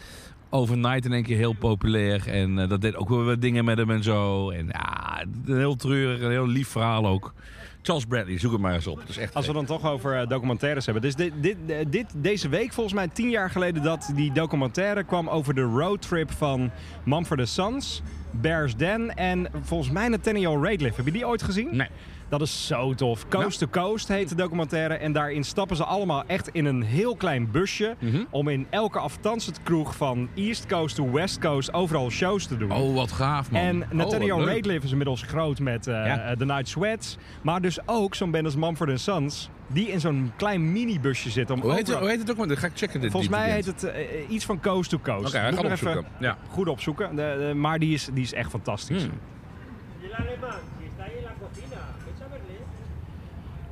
[0.50, 2.28] overnight in één keer heel populair.
[2.28, 4.50] En eh, dat deed ook wel wat dingen met hem en zo.
[4.50, 7.34] En ja, een heel treurig, een heel lief verhaal ook.
[7.82, 9.00] Charles Bradley, zoek het maar eens op.
[9.00, 11.04] Het is echt Als we dan toch over eh, documentaires hebben.
[11.04, 15.04] Dus dit, dit, eh, dit, deze week, volgens mij tien jaar geleden, dat die documentaire
[15.04, 16.72] kwam over de roadtrip van
[17.04, 20.96] Mumford Sons, Bears Den en volgens mij Nathaniel Rateliff.
[20.96, 21.76] Heb je die ooit gezien?
[21.76, 21.88] Nee.
[22.30, 23.28] Dat is zo tof.
[23.28, 24.94] Coast to Coast heet de documentaire.
[24.94, 27.96] En daarin stappen ze allemaal echt in een heel klein busje.
[28.00, 28.24] Mhm.
[28.30, 32.72] Om in elke afstandskroeg van East Coast to West Coast overal shows te doen.
[32.72, 33.62] Oh, wat gaaf man.
[33.62, 34.48] En Oh, Nathaniel leuk.
[34.56, 36.20] Rateliff is inmiddels groot met eh, Ja.
[36.20, 37.18] eh, The Night Sweats.
[37.42, 39.50] Maar dus ook zo'n band als Mumford Sons.
[39.68, 41.50] Die in zo'n klein minibusje zit.
[41.50, 42.38] Om Hoe heet, overal- hoe heet het ook?
[42.38, 42.48] maar?
[42.48, 43.02] Dat ga ik checken.
[43.02, 45.36] Dit Volgens mij heet het eh, iets van Coast to Coast.
[45.36, 46.06] Oké, ik nog opzoeken.
[46.20, 46.38] Ja.
[46.50, 47.16] Goed opzoeken.
[47.16, 49.02] De- de- maar die is, die is echt fantastisch.
[49.04, 49.12] Hmm.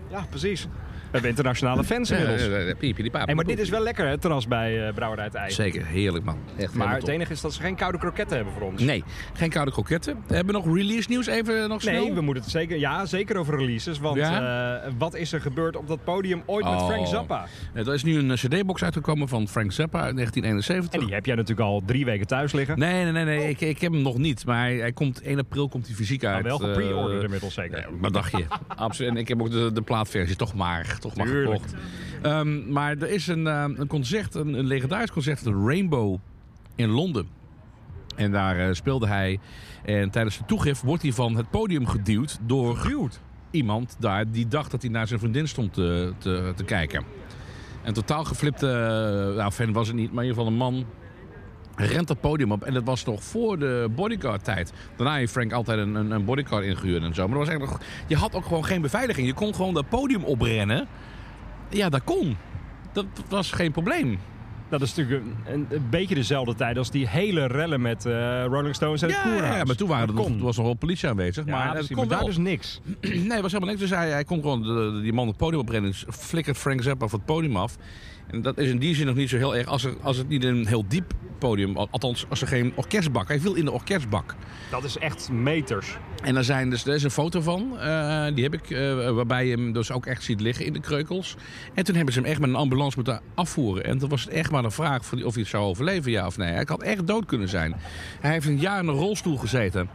[0.10, 0.68] Ja, precies.
[1.08, 2.42] We hebben internationale fans inmiddels.
[2.42, 3.20] ja.
[3.26, 5.54] Hey, maar dit is wel lekker, hè, het terras bij eh Brouwerij het.
[5.54, 6.38] Zeker, heerlijk man.
[6.58, 7.10] Echt Maar het top.
[7.10, 8.82] enige is dat ze geen koude kroketten hebben voor ons.
[8.82, 10.18] Nee, geen koude kroketten.
[10.28, 12.04] Hebben we nog release nieuws even nog snel?
[12.04, 14.00] Nee, we moeten het zeker, ja, zeker over releases.
[14.00, 16.88] Want eh, wat is er gebeurd op dat podium ooit met Oh.
[16.88, 17.46] Frank Zappa?
[17.74, 21.00] Er is nu een eh, cd-box uitgekomen van Frank Zappa uit 1971.
[21.00, 22.80] En die heb jij natuurlijk al drie weken thuis liggen.
[22.80, 23.50] Nee, nee, nee, nee.
[23.50, 24.46] Ik, ik heb hem nog niet.
[24.46, 26.34] Maar hij, hij komt 1 april komt hij fysiek uit.
[26.34, 27.88] Maar wel gepre-orderd inmiddels zeker.
[28.02, 28.46] wat dacht je?
[28.76, 29.12] Absoluut.
[29.12, 31.62] En ik heb ook de, de plaatversie toch maar, toch maar Tuurlijk.
[31.62, 31.84] gekocht.
[32.22, 36.18] Ehm, maar er is een, eh, een concert, een, een legendarisch concert, de Rainbow
[36.76, 37.28] in Londen.
[38.16, 39.40] En daar eh, speelde hij.
[39.86, 43.10] En tijdens de toegift wordt hij van het podium geduwd door Dude.
[43.52, 47.04] iemand daar die dacht dat hij naar zijn vriendin stond te, te, te kijken.
[47.84, 50.86] Een totaal geflipte, eh, nou fan was het niet, maar in ieder geval een man
[51.78, 52.64] rent dat podium op.
[52.64, 54.74] En dat was nog voor de bodyguard tijd.
[54.96, 57.28] Daarna heeft Frank altijd een, een, een bodyguard ingehuurd en zo.
[57.28, 59.28] Maar dat was nog, je had ook gewoon geen beveiliging.
[59.28, 60.88] Je kon gewoon dat podium oprennen.
[61.70, 62.38] Ja, dat kon.
[62.94, 64.20] Dat was geen probleem.
[64.70, 68.76] Dat is natuurlijk een, een, beetje dezelfde tijd als die hele rellen met eh, Rolling
[68.76, 71.46] Stones en Ja, het ja, maar toen waren er nog, was nog wel politie aanwezig.
[71.46, 72.82] Ja, maar het kon maar daar dus niks.
[73.02, 73.80] Nee, het was helemaal niks.
[73.80, 75.92] Dus hij, hij kon gewoon de- die man het podium oprennen.
[75.92, 77.78] Dus flikkert Frank Zappa van het podium af.
[78.32, 79.68] En dat is in die zin nog niet zo heel erg.
[79.68, 81.78] Als, er, als het niet een heel diep podium...
[81.78, 83.28] al- Althans, als er geen orkestbak...
[83.28, 84.36] Hij viel in de orkestbak.
[84.72, 85.98] Dat is echt meters.
[86.24, 87.80] En daar zijn dus, er is een foto van.
[87.80, 88.70] eh, die heb ik.
[88.70, 91.36] eh, waarbij je hem dus ook echt ziet liggen in de kreukels.
[91.74, 93.84] En toen hebben ze hem echt met een ambulance moeten afvoeren.
[93.84, 96.38] En toen was het echt maar de vraag of hij- het zou overleven, ja of
[96.38, 96.52] nee.
[96.54, 97.76] Hij had echt dood kunnen zijn.
[98.20, 99.90] Hij heeft een jaar in een rolstoel gezeten.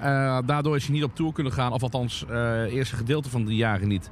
[0.00, 1.72] Eh, daardoor is hij niet op tour kunnen gaan.
[1.72, 4.10] Of althans, eh eerste gedeelte van de jaren niet.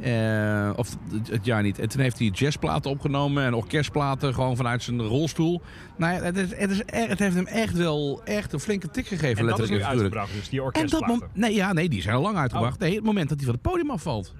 [0.00, 0.96] Eh, of
[1.30, 1.78] het, jaar niet.
[1.78, 5.62] En toen heeft hij jazzplaten opgenomen en orkestplaten gewoon vanuit zijn rolstoel.
[5.96, 9.06] Nou ja, het, is, het, is, het heeft hem echt wel echt een flinke tik
[9.06, 11.28] gegeven, En dat is letterlijk nu uitgebracht, dus die En dat orkestplaten.
[11.34, 12.74] nee, ja, nee, die zijn al lang uitgebracht.
[12.74, 12.80] Oh.
[12.80, 14.34] Nee, het moment dat hij van het podium afvalt.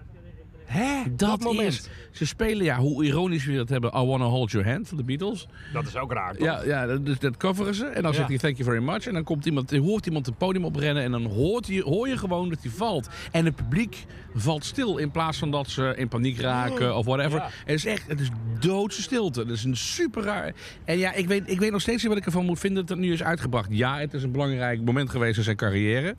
[0.69, 1.03] Hè?
[1.17, 1.69] Dat, moment.
[1.73, 1.89] is.
[2.11, 3.91] Ze spelen, ja, hoe ironisch we dat hebben.
[3.97, 5.49] I Wanna Hold Your Hand van de Beatles.
[5.73, 6.45] Dat is ook raar, toch?
[6.47, 7.85] Ja, ja dat, dus dat coveren ze.
[7.87, 8.17] En dan Ja.
[8.17, 9.07] zegt hij thank you very much.
[9.07, 11.03] En dan komt iemand, hoort iemand het podium oprennen.
[11.03, 13.09] En dan hoort je, hoor je gewoon dat hij valt.
[13.33, 14.05] En het publiek
[14.35, 14.97] valt stil.
[14.99, 17.39] In plaats van dat ze in paniek raken of whatever.
[17.39, 17.49] Ja.
[17.65, 18.29] Het is echt, het is
[18.61, 19.41] doodse stilte.
[19.41, 20.53] Het is een super raar.
[20.85, 22.97] En ja, ik weet, ik weet nog steeds niet wat ik ervan moet vinden dat
[22.97, 23.69] het nu is uitgebracht.
[23.71, 26.17] Ja, het is een belangrijk moment geweest in zijn carrière.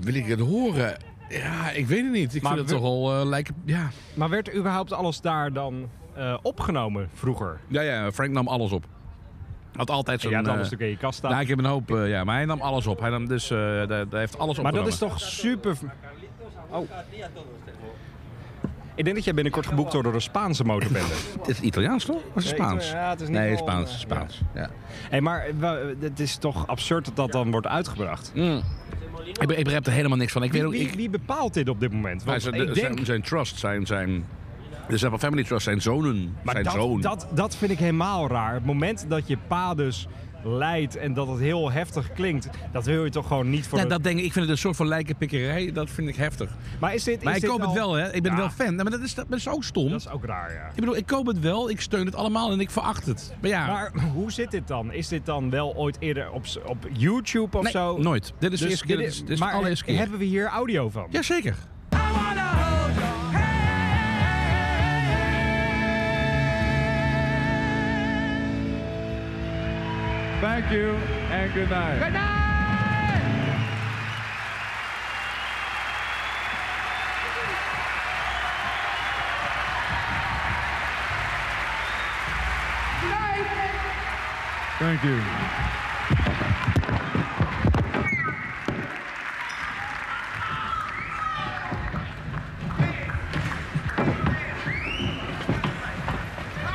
[0.00, 0.96] Wil ik het horen?
[1.38, 2.34] Ja, ik weet het niet.
[2.34, 3.54] Ik Maar vind het toch al eh, lijken.
[3.64, 3.90] Ja.
[4.14, 7.60] Maar werd überhaupt alles daar dan eh, opgenomen vroeger?
[7.68, 8.84] ja, ja, Frank nam alles op.
[9.76, 10.32] Had altijd zo'n...
[10.32, 11.30] hebt eh, alles natuurlijk in je kast staan.
[11.30, 13.00] nou, ik heb een hoop, eh, ja, maar hij nam alles op.
[13.00, 14.74] Hij nam dus, eh daar heeft alles maar opgenomen.
[14.74, 15.76] dat is toch super...
[16.70, 16.90] Oh.
[18.96, 21.14] Ik denk dat jij binnenkort geboekt wordt door een Spaanse motorbende.
[21.38, 22.16] Het is Italiaans toch?
[22.16, 22.90] Of is het Spaans?
[22.90, 24.00] ja, het is in nee, Spaans.
[24.00, 24.40] Spaans.
[24.54, 24.70] Ja.
[25.10, 25.46] hey, maar
[26.00, 28.32] het is toch absurd dat dat dan wordt uitgebracht?
[28.34, 28.62] Mm.
[29.26, 30.42] Ik, ik begrijp er helemaal niks van.
[30.42, 32.24] Ik weet Wie, ook, wie, ik, wie bepaalt dit op dit moment?
[32.24, 32.76] Want zijn, ik denk...
[32.76, 34.24] zijn, zijn trust, zijn, zijn
[34.88, 36.36] De Zappa Family Trust zijn zonen.
[36.42, 37.00] Maar zijn dat, zoon.
[37.00, 38.54] dat, dat vind ik helemaal raar.
[38.54, 40.06] Het moment dat je pa dus
[40.46, 43.84] leidt en dat het heel heftig klinkt, dat wil je toch gewoon niet voor ja,
[43.84, 44.24] de- dat denk ik.
[44.24, 45.72] Ik vind het een soort van lijkenpikkerij.
[45.72, 46.50] Dat vind ik heftig.
[46.80, 47.22] Maar is dit...
[47.22, 48.12] Maar is ik dit koop het wel, hè.
[48.14, 48.38] Ik ben Ja.
[48.38, 48.74] wel fan.
[48.74, 49.90] Maar dat is, dat is ook stom.
[49.90, 50.66] Dat is ook raar, ja.
[50.68, 51.70] Ik bedoel, ik koop het wel.
[51.70, 53.34] Ik steun het allemaal en ik veracht het.
[53.40, 54.92] Maar ja, Maar hoe zit dit dan?
[54.92, 57.98] Is dit dan wel ooit eerder op, op YouTube of nee, zo?
[57.98, 58.32] nooit.
[58.38, 58.96] Dit is de Dus eerste keer.
[58.96, 59.98] dit Dit is, dit is maar de allereerste keer.
[59.98, 61.06] hebben we hier audio van?
[61.10, 61.56] Jazeker.
[70.54, 70.90] Thank you
[71.34, 71.98] and good night.
[71.98, 72.30] Good night.
[84.78, 85.20] Thank you.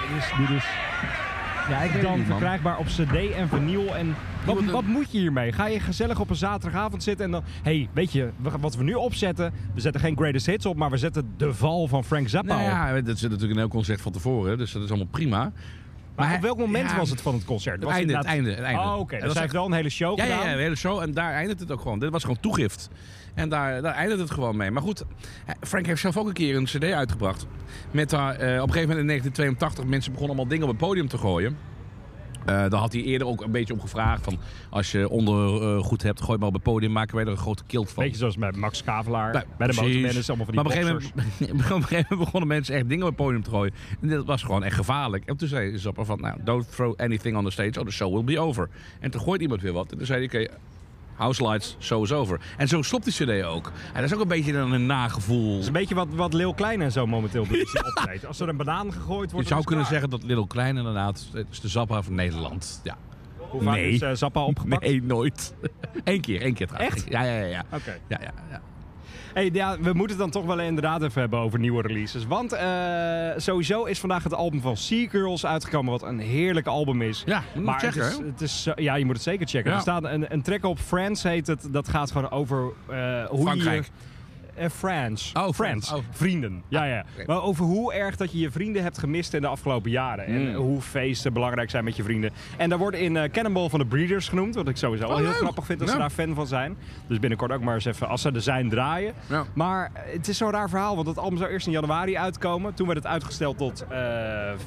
[0.08, 0.79] Dit is, dit is
[1.70, 3.96] ja, ik dan verkrijgbaar op cd en vinyl.
[3.96, 4.16] En
[4.46, 5.52] wat, wat moet je hiermee?
[5.52, 7.44] Ga je gezellig op een zaterdagavond zitten en dan...
[7.64, 9.54] hey, weet je, wat we nu opzetten...
[9.74, 12.62] We zetten geen greatest hits op, maar we zetten de val van Frank Zappa Nou
[12.62, 12.68] op.
[12.68, 14.58] ja, dat zit natuurlijk in elk concert van tevoren.
[14.58, 15.52] Dus dat is allemaal prima.
[16.20, 17.76] Maar op welk moment ja, was het van het concert?
[17.76, 18.82] Het Was einde, het einde, het einde.
[18.82, 19.16] Oh, oké.
[19.16, 20.50] Dat Dus hij heeft wel een hele show Ja, ja, gedaan.
[20.50, 21.00] ja, de hele show.
[21.00, 22.00] En daar eindigt het ook gewoon.
[22.00, 22.90] Dit was gewoon toegift.
[23.34, 24.72] En daar, daar eindigt het gewoon mee.
[24.72, 25.04] Maar goed,
[25.62, 27.46] Frank heeft zelf ook een keer een cd uitgebracht.
[27.92, 30.88] Met daar, eh, op een gegeven moment in 1982 mensen begonnen allemaal dingen op het
[30.88, 31.58] podium te gooien.
[32.50, 34.24] Eh daar had hij eerder ook een beetje om gevraagd.
[34.24, 34.38] Van,
[34.70, 36.92] als je onder eh, goed hebt, gooi maar op het podium.
[36.92, 38.04] Maken wij er een grote kilt van.
[38.04, 39.34] Beetje zoals met Max Kavelaar.
[39.34, 40.02] Nou, bij de precies.
[40.02, 40.66] Motorman allemaal van die maar
[41.72, 43.74] op een, gegeven moment, begonnen mensen echt dingen op het podium te gooien.
[44.02, 45.26] En dat was gewoon echt gevaarlijk.
[45.26, 48.14] En toen zei Zappa van, nou, don't throw anything on the stage or the show
[48.14, 48.70] will be over.
[49.00, 49.92] En toen gooit iemand weer wat.
[49.92, 50.54] En toen zei hij, oké,
[51.20, 52.40] house lights, show is over.
[52.58, 53.72] En zo stopt die cd ook.
[53.94, 55.52] En dat is ook een beetje dan een nagevoel.
[55.52, 58.26] Het is een beetje wat, wat Leeuw Klein en zo momenteel doet als hij optreedt.
[58.26, 59.48] Als er een banaan gegooid Je wordt...
[59.48, 60.00] zou dan is kunnen klaar.
[60.00, 62.82] zeggen dat Little Klein inderdaad, het is de Zappa van Nederland.
[62.84, 62.98] Ja.
[63.38, 63.92] Hoe vaak Nee.
[63.92, 64.82] is eh, Zappa opgepakt?
[64.82, 65.54] Nee, nooit.
[66.04, 66.96] Eén keer, één keer trouwens.
[66.96, 67.10] Echt?
[67.10, 67.46] Ja, ja, ja.
[67.48, 67.64] ja.
[67.74, 67.98] Oké.
[68.08, 68.62] Ja, ja, ja.
[69.34, 72.26] Hey, ja, we moeten het dan toch wel inderdaad even hebben over nieuwe releases.
[72.28, 77.02] Want eh, sowieso is vandaag het album van Sea Girls uitgekomen, wat een heerlijk album
[77.02, 77.24] is.
[77.26, 79.70] Ja, je moet maar checken, het is, het ja, je moet het zeker checken.
[79.70, 79.76] Ja.
[79.76, 81.68] Er staat een, een track op, Friends heet het.
[81.72, 83.86] Dat gaat gewoon over eh, hoe Frankrijk.
[83.86, 83.92] je...
[84.60, 85.32] Eh, Friends.
[85.34, 85.94] Oh, Friends.
[85.94, 86.00] Oh.
[86.12, 86.64] Vrienden.
[86.68, 87.06] Ja, ja.
[87.14, 87.24] oké.
[87.26, 90.26] Maar over hoe erg dat je je vrienden hebt gemist in de afgelopen jaren.
[90.26, 90.56] En Mm.
[90.56, 92.32] hoe feesten belangrijk zijn met je vrienden.
[92.58, 94.56] En daar wordt in eh, Cannonball van de Breeders genoemd.
[94.56, 95.36] Wat ik sowieso al Oh, heel leuk.
[95.36, 96.02] grappig vind als ze Ja.
[96.02, 96.78] daar fan van zijn.
[97.08, 99.14] Dus binnenkort ook maar eens even, als ze er zijn, draaien.
[99.30, 99.44] Ja.
[99.54, 102.74] Maar het is zo'n raar verhaal, want het album zou eerst in januari uitkomen.
[102.74, 103.98] Toen werd het uitgesteld tot eh,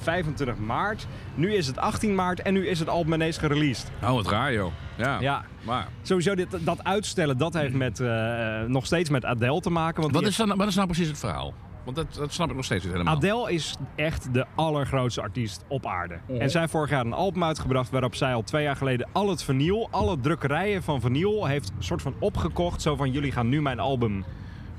[0.03, 1.07] 25 maart.
[1.35, 3.91] Nu is het 18 maart en nu is het album ineens gereleased.
[4.03, 4.73] Oh, wat raar, joh.
[4.97, 5.21] Ja.
[5.21, 9.71] Ja, Maar sowieso dit, dat uitstellen, dat heeft met, eh, nog steeds met Adele te
[9.71, 10.03] maken.
[10.03, 11.55] Want wat is, dan, wat is nou precies het verhaal?
[11.85, 13.15] Want dat, dat snap ik nog steeds niet helemaal.
[13.15, 16.19] Adele is echt de allergrootste artiest op aarde.
[16.39, 19.29] En zij heeft vorig jaar een album uitgebracht waarop zij al twee jaar geleden al
[19.29, 22.83] het vinyl, alle drukkerijen van vinyl heeft een soort van opgekocht.
[22.83, 24.25] Zo van jullie gaan nu mijn album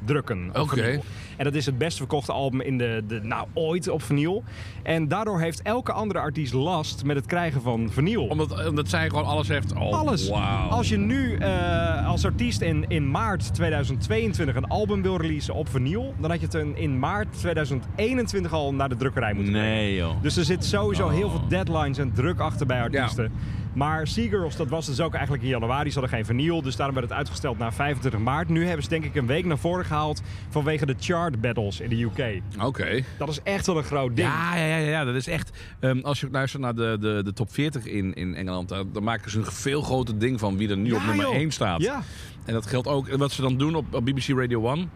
[0.06, 1.00] drukken Oké.
[1.38, 4.44] En dat is het best verkochte album in de, de, nou, ooit op vinyl.
[4.84, 8.24] En daardoor heeft elke andere artiest last met het krijgen van vinyl.
[8.26, 9.74] Omdat, omdat zij gewoon alles heeft.
[9.74, 10.30] Oh, Alles.
[10.30, 10.70] Wauw.
[10.70, 15.70] Als je nu eh, als artiest in, in maart 2022 een album wil releasen op
[15.70, 19.70] vinyl, dan had je het in, in maart 2021 al naar de drukkerij moeten brengen.
[19.72, 20.22] Nee, joh.
[20.22, 21.32] Dus er zit sowieso heel Oh.
[21.32, 23.32] veel deadlines en druk achter bij artiesten.
[23.74, 25.92] Maar Seagirls, dat was dus ook eigenlijk in januari.
[25.92, 28.50] Ze hadden geen vinyl, dus daarom werd het uitgesteld naar 25 maart.
[28.50, 31.90] Nu hebben ze denk ik een week naar voren gehaald vanwege de chart battles in
[31.90, 32.42] de UK.
[32.62, 33.04] Oké.
[33.18, 34.28] Dat is echt wel een groot ding.
[34.28, 35.52] Ja, ja, ja, ja, dat is echt.
[35.80, 39.04] ehm, als je luistert naar de, de, de top 40 in, in Engeland, daar, dan
[39.04, 41.36] maken ze een veel groter ding van wie er nu op nummer joh.
[41.36, 41.82] 1 staat.
[41.82, 42.02] Ja.
[42.46, 44.90] En dat geldt ook wat ze dan doen op, op BBC Radio 1.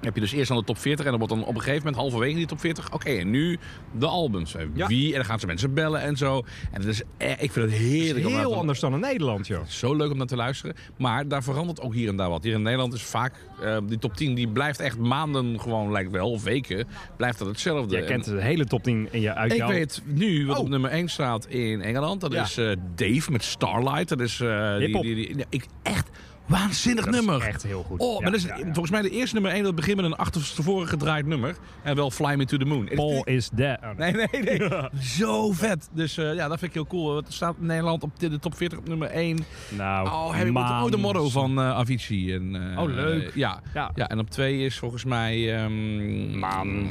[0.00, 1.78] Heb je dus eerst aan de top 40 en dan wordt dan op een gegeven
[1.78, 2.92] moment halverwege die top 40.
[2.92, 3.58] Oké, en nu
[3.98, 4.54] de albums.
[4.54, 4.86] Eh, Ja.
[4.86, 5.08] Wie?
[5.10, 6.42] En dan gaan ze mensen bellen en zo.
[6.72, 8.18] En dat is, eh, ik vind het Het heerlijk.
[8.18, 9.64] is om naar heel anders dan in Nederland, joh.
[9.66, 10.76] Zo leuk om naar te luisteren.
[10.98, 12.42] Maar daar verandert ook hier en daar wat.
[12.42, 13.34] Hier in Nederland is vaak,
[13.64, 16.86] eh, die top 10 die blijft echt maanden gewoon, lijkt wel, of weken,
[17.16, 17.96] blijft dat hetzelfde.
[17.96, 20.62] Jij kent de hele top 10 in je uit Ik weet nu wat Oh.
[20.62, 22.20] op nummer 1 staat in Engeland.
[22.20, 22.42] Dat Ja.
[22.42, 24.08] is eh, Dave met Starlight.
[24.08, 26.10] Dat is eh, die, die, die- ik, echt
[26.46, 27.42] waanzinnig Dat is nummer.
[27.46, 28.00] echt heel goed.
[28.00, 30.04] Oh, Ja, maar dat is ja, volgens mij de eerste nummer 1 dat begint met
[30.04, 31.56] een achterstevoren gedraaid nummer.
[31.82, 32.88] En wel Fly Me to the Moon.
[32.94, 33.78] Paul is dead.
[33.82, 34.12] Oh, nee.
[34.12, 34.68] Nee, nee, nee.
[35.00, 35.88] Zo vet.
[35.92, 37.16] Dus ja, dat vind ik heel cool.
[37.16, 39.38] Het staat in Nederland op de, top 40 op nummer 1.
[39.68, 42.34] Nou, Oh, heb ik oh, de motto van Avicii.
[42.34, 43.30] En, Oh, leuk.
[43.34, 43.53] ja.
[43.74, 43.90] Ja.
[43.94, 45.56] ja, en op 2 is volgens mij...
[45.56, 46.86] ehm, Maan.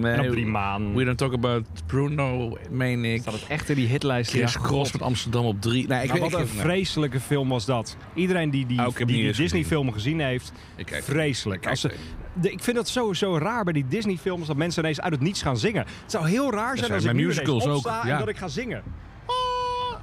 [0.00, 0.94] Nee, En op drie maan.
[0.94, 3.20] We don't talk about Bruno, meen ik.
[3.20, 4.30] Staat het echt in die hitlijst?
[4.30, 5.86] Chris Ja, Cross met Amsterdam op 3.
[5.88, 7.96] Nee, ik Nou, weet wat een vreselijke film was dat.
[8.14, 11.56] Iedereen die die die eens Disney-film gezien heeft, Ik kijk- vreselijk.
[11.64, 11.98] ik kijk Als ze,
[12.40, 15.42] de, ik vind dat sowieso raar bij die Disney-films dat mensen ineens uit het niets
[15.42, 15.84] gaan zingen.
[16.02, 18.12] Het zou heel raar zijn zijn als ik nu musicals ook, opsta ja.
[18.12, 18.82] en dat ik ga zingen.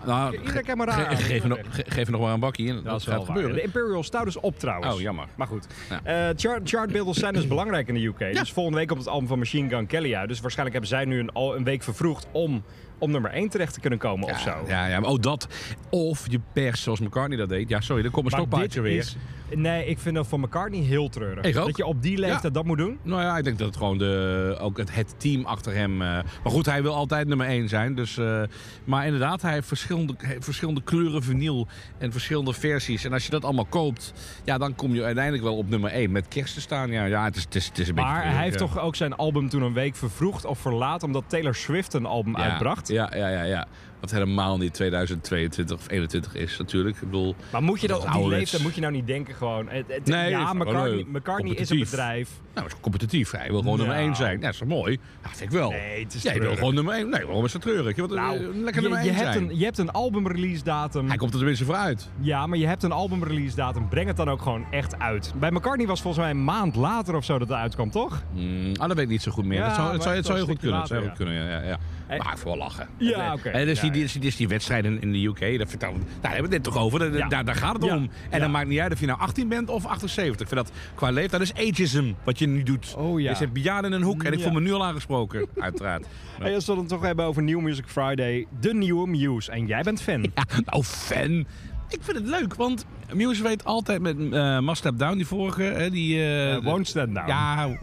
[0.06, 2.82] Nou, Iedereen kijkt maar ge- geef, nog, ge- geef nog maar een bakje in.
[2.84, 3.56] Dat, gaat gebeuren.
[3.56, 4.96] De Imperial Stout is op trouwens.
[4.96, 5.26] Oh, jammer.
[5.36, 5.68] Maar goed.
[5.90, 6.28] Ja.
[6.30, 8.18] Eh, chart, chartbuilders zijn dus belangrijk in de UK.
[8.34, 10.28] Dus volgende week komt het album van Machine Gun Kelly uit.
[10.30, 12.64] Dus waarschijnlijk hebben zij nu een, al een week vervroegd om
[12.98, 14.54] op nummer 1 terecht te kunnen komen of zo.
[14.68, 15.48] Ja, ja, maar oh, dat.
[15.90, 17.70] Of je pers zoals McCartney dat deed.
[17.70, 19.14] Ja, sorry, er komt een stokpaardje weer.
[19.56, 21.44] Nee, ik vind dat voor McCartney heel treurig.
[21.44, 21.66] Ik ook.
[21.66, 22.50] Dat je op die leeftijd Ja.
[22.50, 23.00] dat moet doen.
[23.04, 25.92] Nou ja, ik denk dat het gewoon de, ook het, het team achter hem...
[26.02, 27.96] eh, maar goed, hij wil altijd nummer 1 zijn.
[27.96, 28.42] Dus, eh,
[28.84, 33.04] maar inderdaad, hij heeft verschillende, verschillende kleuren vinyl en verschillende versies.
[33.04, 36.12] En als je dat allemaal koopt, ja, dan kom je uiteindelijk wel op nummer 1.
[36.12, 38.10] Met kerst te staan, ja, ja het, is, het, is, het is een beetje...
[38.10, 41.04] Maar hij heeft toch ook zijn album toen een week vervroegd of verlaat...
[41.04, 42.88] omdat Taylor Swift een album Ja, uitbracht.
[42.88, 43.68] Ja, ja, ja, ja.
[44.00, 46.96] Wat helemaal niet 2022 of 21 is natuurlijk.
[46.96, 49.68] Ik bedoel, Maar moet je Dat op die leeftijd moet je nou niet denken gewoon...
[49.70, 51.06] Het, het- Nee, ja, dat McCartney.
[51.12, 52.30] McCartney is een bedrijf.
[52.54, 53.32] nou, is competitief.
[53.32, 54.08] Hij wil gewoon nummer Nou.
[54.08, 54.40] 1 zijn.
[54.40, 55.00] Ja, dat is mooi?
[55.24, 55.70] Ja, vind ik wel.
[55.70, 57.10] Nee, het is Jij wil gewoon nummer 1.
[57.10, 57.96] Nee, waarom is dat treurig?
[57.96, 59.50] Je wilt Nou, eh, lekker je, nummer je 1 hebt zijn.
[59.50, 61.08] een, je hebt een album-release datum.
[61.08, 62.10] Hij komt er tenminste voor uit.
[62.20, 63.88] Ja, maar je hebt een album-release datum.
[63.90, 65.34] Breng het dan ook gewoon echt uit.
[65.40, 68.24] Bij McCartney was volgens mij een maand later of zo dat het uitkwam, toch?
[68.34, 69.58] Mm, ah, dat weet ik niet zo goed meer.
[69.58, 70.88] Ja, dat zou, het zou, het zou heel goed kunnen.
[70.88, 71.62] Zou heel goed kunnen, ja.
[71.62, 71.78] ja.
[72.18, 72.88] Maar voor lachen.
[72.98, 73.50] Ja, En, oké.
[73.50, 76.50] En dus, Ja, die, die, dus die wedstrijden in de UK, dat, dan- daar hebben
[76.50, 77.00] we het net toch over.
[77.00, 77.28] Daar, Ja.
[77.28, 78.10] daar, daar gaat het om.
[78.30, 80.42] En dan maakt niet uit of je nou 18 bent of 78.
[80.42, 82.94] Ik vind dat qua leeftijd, dat is ageism wat je nu doet.
[82.98, 83.30] Oh, ja.
[83.30, 85.48] Je zit bejaard in een hoek en ik voel me nu al aangesproken.
[85.60, 86.06] Uiteraard.
[86.40, 89.52] Hey, als we het dan toch hebben over New Music Friday, de nieuwe Muse.
[89.52, 90.26] En jij bent fan.
[90.66, 91.46] Nou, fan.
[91.90, 95.62] Ik vind het leuk, want Muse weet altijd met eh Must Step Down, die vorige.
[95.64, 97.28] Hè, die, eh, Eh, won't stand down.
[97.28, 97.78] Ja, One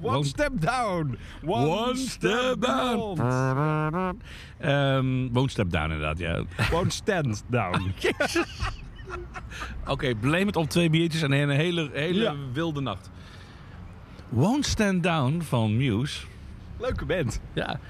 [0.00, 1.16] Won't- step down.
[1.44, 3.14] One, One step down.
[3.14, 4.22] beyond.
[4.58, 6.42] Ehm Won't Step Down inderdaad, ja.
[6.70, 7.92] Won't stand down.
[9.86, 12.34] Oké, blame het op twee biertjes en een hele, hele Ja.
[12.52, 13.10] wilde nacht.
[14.28, 16.20] Won't Stand Down van Muse.
[16.78, 17.40] Leuke band.
[17.52, 17.80] Ja.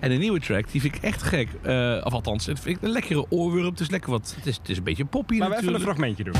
[0.00, 1.48] En een nieuwe track, die vind ik echt gek.
[1.62, 3.64] Eh, of althans, het vind ik een lekkere oorworm.
[3.64, 4.34] Het is lekker wat.
[4.36, 6.34] Het is, het is een beetje poppy Maar we even een fragmentje doen.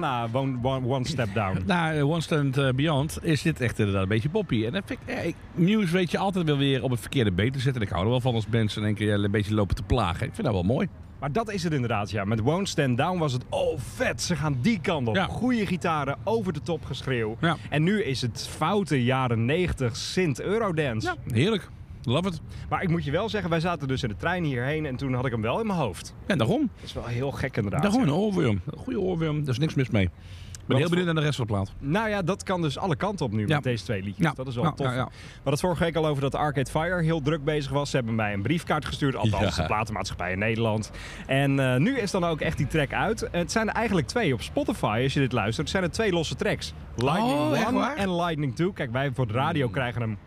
[0.00, 1.62] Zeggen na one, one, one Step Down.
[1.66, 4.64] Na eh, One Stand eh, Beyond is dit echt inderdaad een beetje poppy.
[4.66, 7.32] En dat vind ik, ja, ik- Muse weet je altijd wel weer op het verkeerde
[7.32, 7.80] been te zetten.
[7.82, 9.82] En ik hou er wel van als mensen in één keer een beetje lopen te
[9.82, 10.26] plagen.
[10.26, 10.88] Ik vind dat wel mooi.
[11.20, 12.24] Maar dat is het inderdaad, ja.
[12.24, 15.14] Met Won't Stand Down was het, oh vet, ze gaan die kant op.
[15.14, 15.24] Ja.
[15.26, 17.36] Goeie gitaren, over de top geschreeuw.
[17.40, 17.56] Ja.
[17.70, 21.06] En nu is het foute jaren 90 synth Eurodance.
[21.06, 21.68] Ja, heerlijk.
[22.04, 22.40] Love it.
[22.68, 25.14] Maar ik moet je wel zeggen, wij zaten dus in de trein hierheen en toen
[25.14, 26.14] had ik hem wel in mijn hoofd.
[26.26, 26.70] Ja, daarom.
[26.74, 27.82] Dat is wel heel gek inderdaad.
[27.82, 28.60] Daarom een oorworm.
[28.66, 29.40] Een goede oorworm.
[29.44, 30.04] Daar is niks mis mee.
[30.04, 31.72] Ik ben heel benieuwd naar de rest van de plaat.
[31.78, 33.54] Nou ja, dat kan dus alle kanten op nu Ja.
[33.54, 34.26] met deze twee liedjes.
[34.26, 34.32] Ja.
[34.32, 34.86] Dat is wel tof.
[34.86, 35.12] ja, hadden
[35.52, 37.90] het vorige week al over dat de Arcade Fire heel druk bezig was.
[37.90, 40.90] Ze hebben mij een briefkaart gestuurd, althans de platenmaatschappij in Nederland.
[41.26, 43.28] En eh, nu is dan ook echt die track uit.
[43.30, 44.32] Het zijn er eigenlijk twee.
[44.34, 46.72] Op Spotify, als je dit luistert, zijn er twee losse tracks.
[46.96, 47.96] Lightning Oh, 1 waar?
[47.96, 48.72] en Lightning 2.
[48.72, 50.18] Kijk, wij voor de radio krijgen hem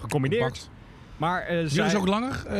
[0.00, 0.70] gecombineerd.
[1.16, 1.86] Maar Jullie zij...
[1.86, 2.42] is ook langer?
[2.46, 2.54] Eh,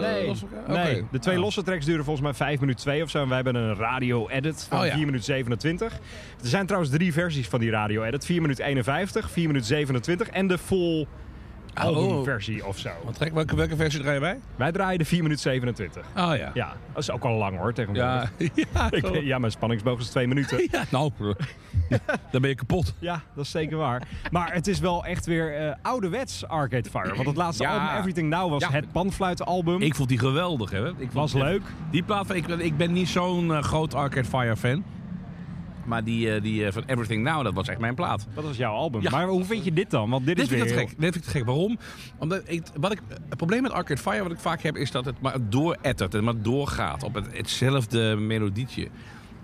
[0.00, 1.42] Nee, los- nee, de twee Oh.
[1.42, 3.22] losse tracks duren volgens mij 5 minuten 2 of zo.
[3.22, 4.92] En wij hebben een radio-edit van Oh, ja.
[4.94, 5.92] 4 minuten 27.
[5.92, 8.24] Er zijn trouwens drie versies van die radio-edit.
[8.24, 11.06] 4 minuten 51, 4 minuten 27 en de full.
[11.74, 12.90] Albumversie of zo.
[13.04, 14.38] Wat trek, welke, welke versie draai je bij?
[14.56, 16.02] Wij draaien de 4 minuten 27.
[16.16, 16.50] Oh ja.
[16.54, 18.30] Ja, dat is ook al lang hoor, tegenwoordig.
[18.38, 20.58] Ja, ja, Ik, ja, mijn spanningsboog is 2 minuten.
[20.72, 21.10] ja nou,
[22.30, 22.94] dan ben je kapot.
[22.98, 24.08] Ja, dat is zeker waar.
[24.30, 27.14] Maar het is wel echt weer eh, ouderwets Arcade Fire.
[27.14, 27.70] Want het laatste Ja.
[27.78, 28.70] album, Everything Now, was Ja.
[28.70, 29.80] het panfluitenalbum.
[29.82, 30.88] Ik vond die geweldig, hè?
[30.96, 31.62] Ik was leuk.
[31.90, 34.84] Die plaat, ik, ben- ik ben niet zo'n eh, groot Arcade Fire fan.
[35.84, 38.26] Maar die, eh, die eh, van Everything Now, dat was echt mijn plaat.
[38.34, 39.02] Dat was jouw album.
[39.02, 39.10] Ja.
[39.10, 40.10] Maar hoe vind je dit dan?
[40.10, 41.00] Want dit, Dit is vind weer ik te heel- gek.
[41.00, 41.46] Dit vind ik te gek.
[41.46, 41.78] Waarom?
[42.18, 45.04] Omdat ik, wat ik, het probleem met Arcade Fire wat ik vaak heb, is dat
[45.04, 48.88] het maar doorettert en maar doorgaat op het, hetzelfde melodietje.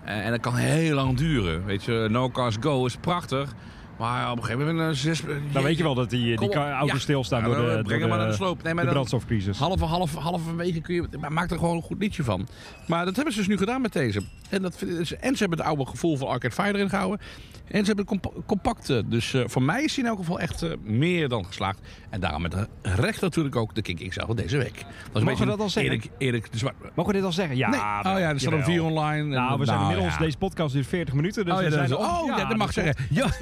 [0.03, 1.65] Eh, en dat kan heel lang duren.
[1.65, 3.53] Weet je, No Cars Go is prachtig.
[3.99, 4.89] Maar op een gegeven moment...
[4.95, 5.21] eh, zes,
[5.51, 6.97] Dan weet je wel dat die, die auto's Ja.
[6.99, 8.63] stilstaan Ja, door de, breng door hem maar de- naar de sloop.
[8.63, 9.57] Nee, maar de brandstofcrisis.
[9.57, 11.07] Halve, half, halverwege kun je...
[11.19, 12.47] Maar maak er gewoon een goed liedje van.
[12.87, 14.21] Maar dat hebben ze dus nu gedaan met deze.
[14.49, 17.19] En, dat, en ze hebben het oude gevoel van Arcade Fire erin gehouden.
[17.67, 19.03] En ze hebben het compa- compacte.
[19.07, 21.79] Dus eh, voor mij is hij in elk geval echt eh, meer dan geslaagd.
[22.09, 24.73] En daarom met recht natuurlijk ook de Kink XL van deze week.
[24.75, 25.91] Dat is Mogen beetje we dat al zeggen?
[25.93, 26.75] Erik, Erik de Zwart.
[26.95, 27.57] Mogen we dit al zeggen?
[27.57, 27.69] Ja.
[27.69, 27.79] nee.
[27.79, 29.17] oh ja, er staat een vier online.
[29.21, 30.13] En- Nou, we zijn inmiddels...
[30.13, 30.19] ja.
[30.19, 31.45] Deze podcast duurt 40 minuten.
[31.45, 32.95] Dus oh, ja, we dat, zijn is- oh, ja, dat mag zeggen.
[33.09, 33.27] Ja.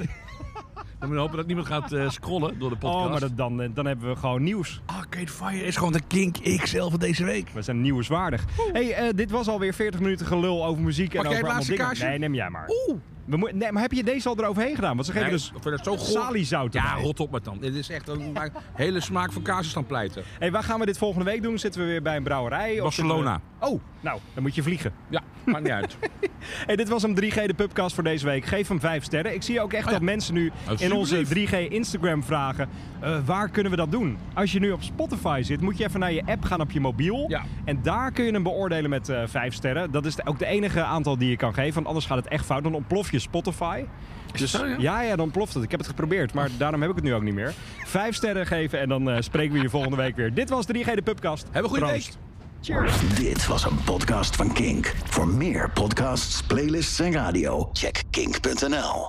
[0.98, 3.04] Dan moeten we hopen dat niemand gaat eh, scrollen door de podcast.
[3.04, 4.80] Oh, maar dat, dan, eh, dan hebben we gewoon nieuws.
[4.86, 7.48] Arcade Fire is gewoon de Kink XL van deze week.
[7.48, 8.44] We zijn nieuwswaardig.
[8.72, 11.76] hey, eh, dit was alweer 40 minuten gelul over muziek en over allemaal dingen.
[11.76, 12.04] kaarsje?
[12.04, 12.70] Nee, neem jij maar.
[12.88, 12.98] Oeh.
[13.28, 14.94] We moet- nee, maar heb je deze al eroverheen gedaan?
[14.94, 16.22] Want ze geven Nee, dus ik vind het zo goor.
[16.22, 17.02] saliezout Ja, erbij.
[17.04, 17.58] rot op met dan.
[17.60, 20.22] Dit is echt een maar hele smaak van kaas dan pleiten.
[20.38, 21.58] Hey, waar gaan we dit volgende week doen?
[21.58, 22.74] Zitten we weer bij een brouwerij?
[22.76, 23.30] Of Barcelona.
[23.32, 24.92] zitten we- Oh, nou, dan moet je vliegen.
[25.08, 25.96] Ja, maakt niet uit.
[26.66, 28.44] Hey, dit was hem 3G de Pubcast voor deze week.
[28.44, 29.34] Geef hem 5 sterren.
[29.34, 31.50] Ik zie ook echt Oh dat mensen nu is in onze superlief.
[31.50, 32.68] 3G Instagram vragen...
[33.00, 34.18] eh, waar kunnen we dat doen?
[34.34, 36.80] Als je nu op Spotify zit, moet je even naar je app gaan op je
[36.80, 37.24] mobiel.
[37.28, 37.42] Ja.
[37.64, 39.90] En daar kun je hem beoordelen met eh 5 sterren.
[39.90, 41.74] Dat is de- ook de enige aantal die je kan geven.
[41.74, 42.62] Want anders gaat het echt fout.
[42.62, 43.84] Dan ontplof je Spotify.
[44.32, 44.76] Dus zo, ja?
[44.78, 45.62] ja, ja, dan ontploft het.
[45.62, 47.54] Ik heb het geprobeerd, maar daarom heb ik het nu ook niet meer.
[47.84, 50.34] Vijf sterren geven en dan eh, spreken we je volgende week weer.
[50.34, 51.42] Dit was 3G de Pubcast.
[51.42, 52.06] Hebben een goede Proost.
[52.06, 52.26] week.
[52.60, 53.14] Cheers.
[53.14, 54.94] Dit was een podcast van Kink.
[55.04, 59.06] Voor meer podcasts, playlists en radio, check kink.nl.